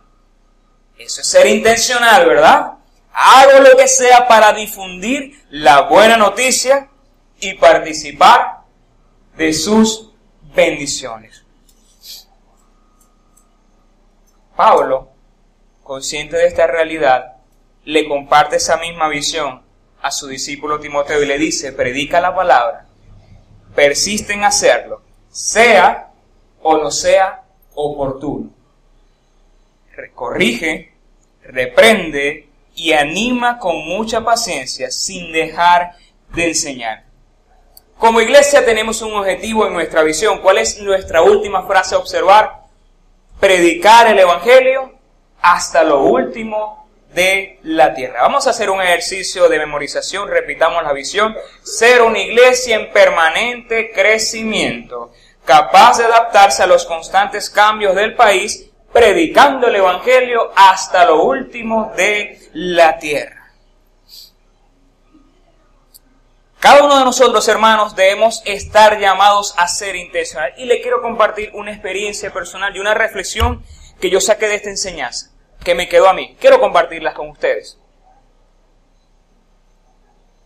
Eso 0.97 1.21
es 1.21 1.27
ser 1.27 1.47
intencional, 1.47 2.25
¿verdad? 2.25 2.73
Hago 3.13 3.59
lo 3.61 3.77
que 3.77 3.87
sea 3.87 4.27
para 4.27 4.53
difundir 4.53 5.43
la 5.49 5.81
buena 5.81 6.17
noticia 6.17 6.89
y 7.39 7.53
participar 7.55 8.61
de 9.35 9.53
sus 9.53 10.11
bendiciones. 10.55 11.43
Pablo, 14.55 15.09
consciente 15.83 16.35
de 16.35 16.47
esta 16.47 16.65
realidad, 16.65 17.37
le 17.85 18.07
comparte 18.07 18.57
esa 18.57 18.77
misma 18.77 19.07
visión 19.07 19.61
a 20.01 20.11
su 20.11 20.27
discípulo 20.27 20.79
Timoteo 20.79 21.21
y 21.21 21.27
le 21.27 21.37
dice, 21.37 21.73
predica 21.73 22.19
la 22.19 22.35
palabra, 22.35 22.87
persiste 23.75 24.33
en 24.33 24.43
hacerlo, 24.43 25.03
sea 25.29 26.11
o 26.61 26.77
no 26.77 26.89
sea 26.89 27.43
oportuno. 27.75 28.56
Corrige, 30.13 30.93
reprende 31.43 32.47
y 32.75 32.93
anima 32.93 33.57
con 33.57 33.75
mucha 33.87 34.23
paciencia 34.23 34.91
sin 34.91 35.31
dejar 35.31 35.93
de 36.33 36.47
enseñar. 36.47 37.03
Como 37.97 38.21
iglesia 38.21 38.63
tenemos 38.63 39.01
un 39.01 39.13
objetivo 39.13 39.65
en 39.65 39.73
nuestra 39.73 40.03
visión. 40.03 40.39
¿Cuál 40.41 40.59
es 40.59 40.79
nuestra 40.79 41.23
última 41.23 41.65
frase 41.65 41.95
a 41.95 41.97
observar? 41.97 42.61
Predicar 43.39 44.07
el 44.07 44.19
Evangelio 44.19 44.93
hasta 45.41 45.83
lo 45.83 46.03
último 46.03 46.87
de 47.13 47.59
la 47.63 47.95
tierra. 47.95 48.21
Vamos 48.21 48.45
a 48.45 48.51
hacer 48.51 48.69
un 48.69 48.81
ejercicio 48.81 49.49
de 49.49 49.57
memorización, 49.57 50.29
repitamos 50.29 50.83
la 50.83 50.93
visión, 50.93 51.35
ser 51.63 52.03
una 52.03 52.19
iglesia 52.19 52.75
en 52.75 52.91
permanente 52.91 53.91
crecimiento, 53.91 55.11
capaz 55.43 55.97
de 55.97 56.05
adaptarse 56.05 56.61
a 56.61 56.67
los 56.67 56.85
constantes 56.85 57.49
cambios 57.49 57.95
del 57.95 58.13
país, 58.13 58.69
predicando 58.91 59.67
el 59.67 59.75
Evangelio 59.75 60.51
hasta 60.55 61.05
lo 61.05 61.23
último 61.23 61.91
de 61.95 62.49
la 62.53 62.97
tierra. 62.97 63.37
Cada 66.59 66.83
uno 66.83 66.97
de 66.97 67.05
nosotros, 67.05 67.47
hermanos, 67.47 67.95
debemos 67.95 68.41
estar 68.45 68.99
llamados 68.99 69.53
a 69.57 69.67
ser 69.67 69.95
intencional. 69.95 70.53
Y 70.57 70.65
le 70.65 70.81
quiero 70.81 71.01
compartir 71.01 71.51
una 71.53 71.71
experiencia 71.71 72.33
personal 72.33 72.75
y 72.75 72.79
una 72.79 72.93
reflexión 72.93 73.63
que 74.01 74.09
yo 74.09 74.19
saqué 74.19 74.47
de 74.47 74.55
esta 74.55 74.69
enseñanza 74.69 75.31
que 75.63 75.75
me 75.75 75.87
quedó 75.87 76.09
a 76.09 76.13
mí. 76.13 76.35
Quiero 76.39 76.59
compartirlas 76.59 77.13
con 77.13 77.29
ustedes. 77.29 77.79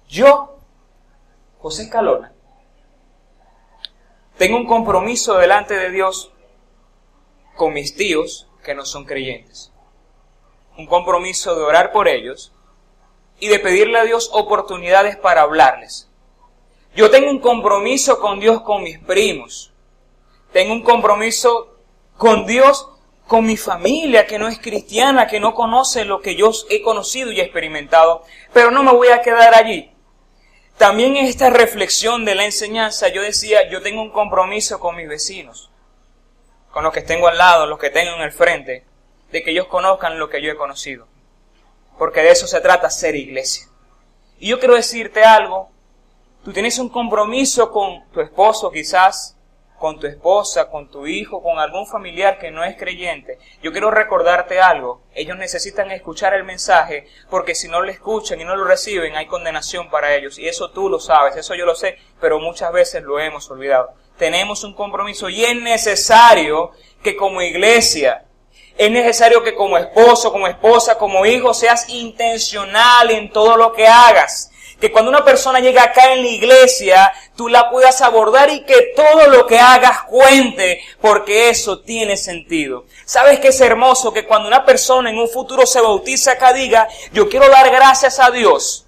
Yo, 0.10 0.60
José 1.60 1.84
Escalona, 1.84 2.34
tengo 4.38 4.58
un 4.58 4.68
compromiso 4.68 5.38
delante 5.38 5.76
de 5.76 5.90
Dios 5.92 6.34
con 7.62 7.74
mis 7.74 7.96
tíos 7.96 8.48
que 8.64 8.74
no 8.74 8.86
son 8.86 9.06
creyentes. 9.06 9.72
Un 10.80 10.88
compromiso 10.88 11.54
de 11.54 11.62
orar 11.62 11.92
por 11.92 12.08
ellos 12.08 12.52
y 13.40 13.50
de 13.50 13.60
pedirle 13.60 14.00
a 14.00 14.04
Dios 14.04 14.32
oportunidades 14.34 15.16
para 15.16 15.44
hablarles. 15.44 16.10
Yo 16.96 17.12
tengo 17.12 17.30
un 17.30 17.38
compromiso 17.38 18.20
con 18.20 18.40
Dios 18.40 18.64
con 18.64 18.82
mis 18.82 18.98
primos. 18.98 19.72
Tengo 20.52 20.74
un 20.74 20.82
compromiso 20.82 21.78
con 22.18 22.48
Dios 22.48 22.90
con 23.28 23.46
mi 23.46 23.58
familia 23.58 24.26
que 24.26 24.40
no 24.40 24.48
es 24.48 24.58
cristiana, 24.58 25.28
que 25.28 25.40
no 25.40 25.54
conoce 25.54 26.04
lo 26.04 26.20
que 26.20 26.36
yo 26.36 26.50
he 26.72 26.82
conocido 26.82 27.32
y 27.32 27.42
experimentado. 27.42 28.24
Pero 28.54 28.72
no 28.72 28.82
me 28.82 28.92
voy 28.92 29.10
a 29.10 29.22
quedar 29.22 29.54
allí. 29.54 29.92
También 30.80 31.16
en 31.16 31.28
esta 31.28 31.52
reflexión 31.52 32.26
de 32.26 32.34
la 32.34 32.46
enseñanza 32.46 33.10
yo 33.10 33.22
decía, 33.22 33.70
yo 33.70 33.84
tengo 33.84 34.02
un 34.02 34.10
compromiso 34.10 34.80
con 34.80 34.96
mis 34.96 35.08
vecinos, 35.08 35.71
con 36.72 36.84
los 36.84 36.94
que 36.94 37.02
tengo 37.02 37.28
al 37.28 37.38
lado, 37.38 37.66
los 37.66 37.80
que 37.80 37.90
tengo 37.90 38.16
en 38.16 38.22
el 38.22 38.32
frente, 38.32 38.86
de 39.32 39.44
que 39.44 39.52
ellos 39.52 39.68
conozcan 39.68 40.20
lo 40.20 40.30
que 40.30 40.42
yo 40.42 40.52
he 40.52 40.56
conocido. 40.56 41.08
Porque 41.98 42.22
de 42.22 42.32
eso 42.32 42.48
se 42.48 42.62
trata 42.62 42.90
ser 42.90 43.16
iglesia. 43.16 43.68
Y 44.40 44.50
yo 44.50 44.60
quiero 44.60 44.76
decirte 44.76 45.24
algo, 45.24 45.70
tú 46.44 46.52
tienes 46.52 46.80
un 46.80 46.90
compromiso 46.90 47.72
con 47.72 48.10
tu 48.12 48.22
esposo 48.22 48.72
quizás, 48.72 49.38
con 49.82 50.00
tu 50.00 50.06
esposa, 50.06 50.70
con 50.70 50.90
tu 50.92 51.08
hijo, 51.08 51.42
con 51.42 51.58
algún 51.58 51.88
familiar 51.88 52.38
que 52.38 52.52
no 52.52 52.64
es 52.64 52.78
creyente, 52.78 53.40
yo 53.64 53.72
quiero 53.72 53.90
recordarte 53.90 54.62
algo. 54.62 55.02
Ellos 55.16 55.38
necesitan 55.38 55.90
escuchar 55.90 56.36
el 56.36 56.44
mensaje 56.44 57.08
porque 57.32 57.56
si 57.56 57.68
no 57.68 57.82
lo 57.82 57.90
escuchan 57.90 58.40
y 58.40 58.46
no 58.46 58.56
lo 58.56 58.64
reciben 58.64 59.16
hay 59.16 59.26
condenación 59.26 59.90
para 59.90 60.14
ellos. 60.14 60.38
Y 60.38 60.48
eso 60.48 60.70
tú 60.70 60.88
lo 60.88 61.00
sabes, 61.00 61.36
eso 61.36 61.56
yo 61.56 61.66
lo 61.66 61.74
sé, 61.74 61.98
pero 62.22 62.40
muchas 62.40 62.72
veces 62.72 63.02
lo 63.02 63.20
hemos 63.20 63.50
olvidado. 63.50 63.96
Tenemos 64.18 64.64
un 64.64 64.74
compromiso 64.74 65.30
y 65.30 65.44
es 65.44 65.56
necesario 65.56 66.72
que 67.04 67.16
como 67.16 67.42
iglesia, 67.42 68.26
es 68.78 68.92
necesario 68.92 69.44
que 69.44 69.56
como 69.56 69.78
esposo, 69.78 70.32
como 70.32 70.48
esposa, 70.48 70.98
como 70.98 71.26
hijo 71.26 71.54
seas 71.54 71.90
intencional 71.90 73.12
en 73.12 73.32
todo 73.32 73.58
lo 73.58 73.74
que 73.74 73.88
hagas 73.88 74.52
que 74.82 74.92
cuando 74.92 75.12
una 75.12 75.24
persona 75.24 75.60
llega 75.60 75.84
acá 75.84 76.12
en 76.14 76.24
la 76.24 76.28
iglesia, 76.28 77.14
tú 77.38 77.48
la 77.48 77.70
puedas 77.70 78.02
abordar 78.02 78.50
y 78.50 78.66
que 78.66 78.94
todo 78.96 79.28
lo 79.28 79.46
que 79.46 79.60
hagas 79.60 80.04
cuente, 80.04 80.82
porque 81.00 81.50
eso 81.50 81.80
tiene 81.82 82.18
sentido. 82.18 82.86
¿Sabes 83.06 83.40
qué 83.40 83.50
es 83.50 83.62
hermoso? 83.62 84.12
Que 84.12 84.26
cuando 84.26 84.48
una 84.48 84.66
persona 84.66 85.12
en 85.12 85.20
un 85.20 85.30
futuro 85.30 85.68
se 85.68 85.80
bautiza 85.80 86.32
acá 86.32 86.52
diga, 86.52 86.90
yo 87.14 87.30
quiero 87.30 87.48
dar 87.48 87.70
gracias 87.70 88.20
a 88.20 88.32
Dios 88.32 88.88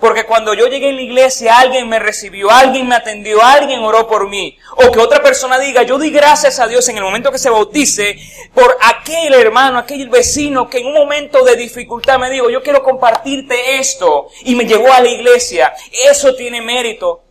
porque 0.00 0.24
cuando 0.24 0.54
yo 0.54 0.66
llegué 0.66 0.88
en 0.88 0.96
la 0.96 1.02
iglesia, 1.02 1.58
alguien 1.58 1.86
me 1.88 1.98
recibió, 1.98 2.50
alguien 2.50 2.88
me 2.88 2.94
atendió, 2.94 3.42
alguien 3.42 3.80
oró 3.80 4.08
por 4.08 4.28
mí. 4.28 4.56
O 4.76 4.90
que 4.90 4.98
otra 4.98 5.22
persona 5.22 5.58
diga, 5.58 5.82
yo 5.82 5.98
di 5.98 6.10
gracias 6.10 6.58
a 6.58 6.66
Dios 6.66 6.88
en 6.88 6.96
el 6.96 7.02
momento 7.02 7.30
que 7.30 7.38
se 7.38 7.50
bautice 7.50 8.18
por 8.54 8.78
aquel 8.80 9.34
hermano, 9.34 9.78
aquel 9.78 10.08
vecino 10.08 10.70
que 10.70 10.78
en 10.78 10.86
un 10.86 10.94
momento 10.94 11.44
de 11.44 11.54
dificultad 11.54 12.18
me 12.18 12.30
dijo, 12.30 12.48
yo 12.48 12.62
quiero 12.62 12.82
compartirte 12.82 13.78
esto. 13.78 14.28
Y 14.42 14.54
me 14.54 14.64
llevó 14.64 14.90
a 14.90 15.00
la 15.00 15.10
iglesia. 15.10 15.74
Eso 16.08 16.34
tiene 16.34 16.62
mérito. 16.62 17.22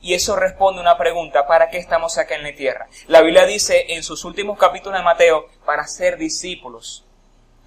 Y 0.00 0.12
eso 0.14 0.36
responde 0.36 0.80
a 0.80 0.82
una 0.82 0.98
pregunta, 0.98 1.46
¿para 1.46 1.70
qué 1.70 1.78
estamos 1.78 2.18
acá 2.18 2.36
en 2.36 2.44
la 2.44 2.54
tierra? 2.54 2.88
La 3.06 3.22
Biblia 3.22 3.46
dice 3.46 3.86
en 3.88 4.02
sus 4.02 4.24
últimos 4.24 4.58
capítulos 4.58 4.98
de 4.98 5.04
Mateo, 5.04 5.46
para 5.64 5.86
ser 5.86 6.18
discípulos, 6.18 7.04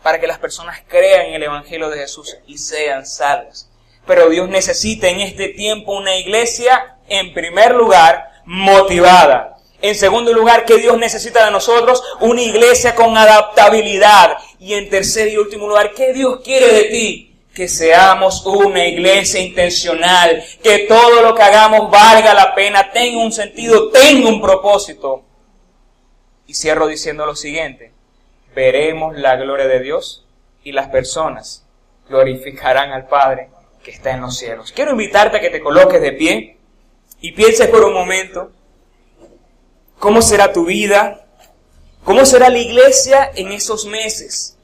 para 0.01 0.19
que 0.19 0.27
las 0.27 0.37
personas 0.37 0.81
crean 0.87 1.25
en 1.25 1.33
el 1.33 1.43
Evangelio 1.43 1.89
de 1.89 1.97
Jesús 1.97 2.37
y 2.47 2.57
sean 2.57 3.05
salvas. 3.05 3.70
Pero 4.05 4.29
Dios 4.29 4.49
necesita 4.49 5.09
en 5.09 5.21
este 5.21 5.49
tiempo 5.49 5.93
una 5.93 6.15
iglesia, 6.17 6.97
en 7.07 7.33
primer 7.33 7.75
lugar, 7.75 8.31
motivada. 8.45 9.57
En 9.81 9.95
segundo 9.95 10.31
lugar, 10.33 10.65
que 10.65 10.77
Dios 10.77 10.97
necesita 10.97 11.45
de 11.45 11.51
nosotros 11.51 12.03
una 12.19 12.41
iglesia 12.41 12.93
con 12.93 13.17
adaptabilidad. 13.17 14.37
Y 14.59 14.73
en 14.73 14.89
tercer 14.89 15.29
y 15.29 15.37
último 15.37 15.67
lugar, 15.67 15.93
¿qué 15.93 16.13
Dios 16.13 16.41
quiere 16.43 16.67
de 16.71 16.83
ti? 16.85 17.27
Que 17.53 17.67
seamos 17.67 18.45
una 18.45 18.87
iglesia 18.87 19.39
intencional, 19.41 20.43
que 20.63 20.79
todo 20.87 21.21
lo 21.21 21.35
que 21.35 21.41
hagamos 21.41 21.89
valga 21.89 22.33
la 22.33 22.53
pena, 22.53 22.91
tenga 22.91 23.21
un 23.21 23.31
sentido, 23.31 23.89
tenga 23.89 24.29
un 24.29 24.41
propósito. 24.41 25.23
Y 26.45 26.53
cierro 26.53 26.87
diciendo 26.87 27.25
lo 27.25 27.35
siguiente, 27.35 27.91
veremos 28.55 29.15
la 29.17 29.35
gloria 29.35 29.67
de 29.67 29.79
Dios 29.79 30.25
y 30.63 30.73
las 30.73 30.89
personas 30.89 31.65
glorificarán 32.07 32.91
al 32.91 33.07
Padre 33.07 33.49
que 33.83 33.91
está 33.91 34.11
en 34.11 34.21
los 34.21 34.37
cielos. 34.37 34.71
Quiero 34.71 34.91
invitarte 34.91 35.37
a 35.37 35.41
que 35.41 35.49
te 35.49 35.61
coloques 35.61 36.01
de 36.01 36.11
pie 36.13 36.57
y 37.19 37.31
pienses 37.31 37.67
por 37.67 37.83
un 37.83 37.93
momento 37.93 38.51
cómo 39.99 40.21
será 40.21 40.51
tu 40.51 40.65
vida, 40.65 41.25
cómo 42.03 42.25
será 42.25 42.49
la 42.49 42.59
iglesia 42.59 43.31
en 43.35 43.51
esos 43.51 43.85
meses, 43.85 44.57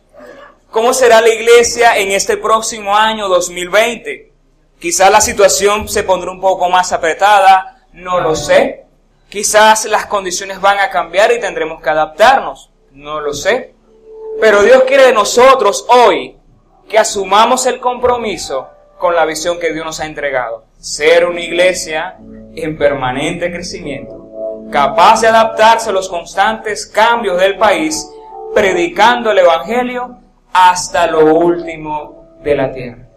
cómo 0.72 0.94
será 0.94 1.22
la 1.22 1.30
iglesia 1.30 1.98
en 1.98 2.12
este 2.12 2.38
próximo 2.38 2.96
año 2.96 3.28
2020. 3.28 4.32
Quizás 4.80 5.12
la 5.12 5.22
situación 5.22 5.90
se 5.90 6.04
pondrá 6.04 6.32
un 6.32 6.42
poco 6.42 6.70
más 6.70 6.92
apretada, 6.92 7.86
no 7.94 8.20
lo 8.20 8.36
sé. 8.36 8.86
Quizás 9.30 9.86
las 9.86 10.06
condiciones 10.06 10.62
van 10.62 10.80
a 10.80 10.90
cambiar 10.90 11.32
y 11.32 11.40
tendremos 11.40 11.82
que 11.82 11.90
adaptarnos, 11.90 12.70
no 12.92 13.20
lo 13.20 13.34
sé. 13.34 13.74
Pero 14.40 14.62
Dios 14.62 14.84
quiere 14.84 15.08
de 15.08 15.14
nosotros 15.14 15.86
hoy 15.90 16.38
que 16.88 16.98
asumamos 16.98 17.66
el 17.66 17.80
compromiso 17.80 18.70
con 18.98 19.16
la 19.16 19.26
visión 19.26 19.60
que 19.60 19.74
Dios 19.74 19.86
nos 19.86 20.00
ha 20.00 20.06
entregado. 20.06 20.66
Ser 20.80 21.26
una 21.26 21.42
iglesia 21.42 22.18
en 22.56 22.78
permanente 22.78 23.52
crecimiento, 23.52 24.68
capaz 24.72 25.22
de 25.22 25.28
adaptarse 25.28 25.90
a 25.90 25.94
los 25.94 26.10
constantes 26.10 26.86
cambios 26.86 27.40
del 27.40 27.58
país, 27.58 28.10
predicando 28.54 29.32
el 29.32 29.40
Evangelio 29.40 30.18
hasta 30.52 31.08
lo 31.08 31.36
último 31.36 32.38
de 32.44 32.56
la 32.56 32.72
tierra. 32.72 33.08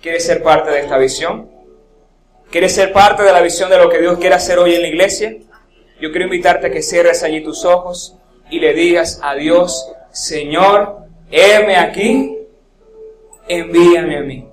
¿Quieres 0.00 0.26
ser 0.26 0.42
parte 0.42 0.70
de 0.70 0.80
esta 0.80 0.98
visión? 0.98 1.50
¿Quieres 2.50 2.74
ser 2.74 2.92
parte 2.92 3.22
de 3.22 3.32
la 3.32 3.40
visión 3.40 3.70
de 3.70 3.78
lo 3.78 3.88
que 3.88 3.98
Dios 3.98 4.18
quiere 4.18 4.34
hacer 4.34 4.58
hoy 4.58 4.74
en 4.74 4.82
la 4.82 4.88
iglesia? 4.88 5.34
Yo 6.00 6.10
quiero 6.10 6.24
invitarte 6.24 6.66
a 6.66 6.70
que 6.70 6.82
cierres 6.82 7.22
allí 7.22 7.42
tus 7.42 7.64
ojos 7.64 8.16
y 8.50 8.60
le 8.60 8.74
digas 8.74 9.20
a 9.22 9.34
Dios, 9.34 9.90
Señor, 10.12 10.98
heme 11.30 11.76
aquí 11.76 12.36
envíame 13.48 14.18
a 14.18 14.20
mí. 14.20 14.48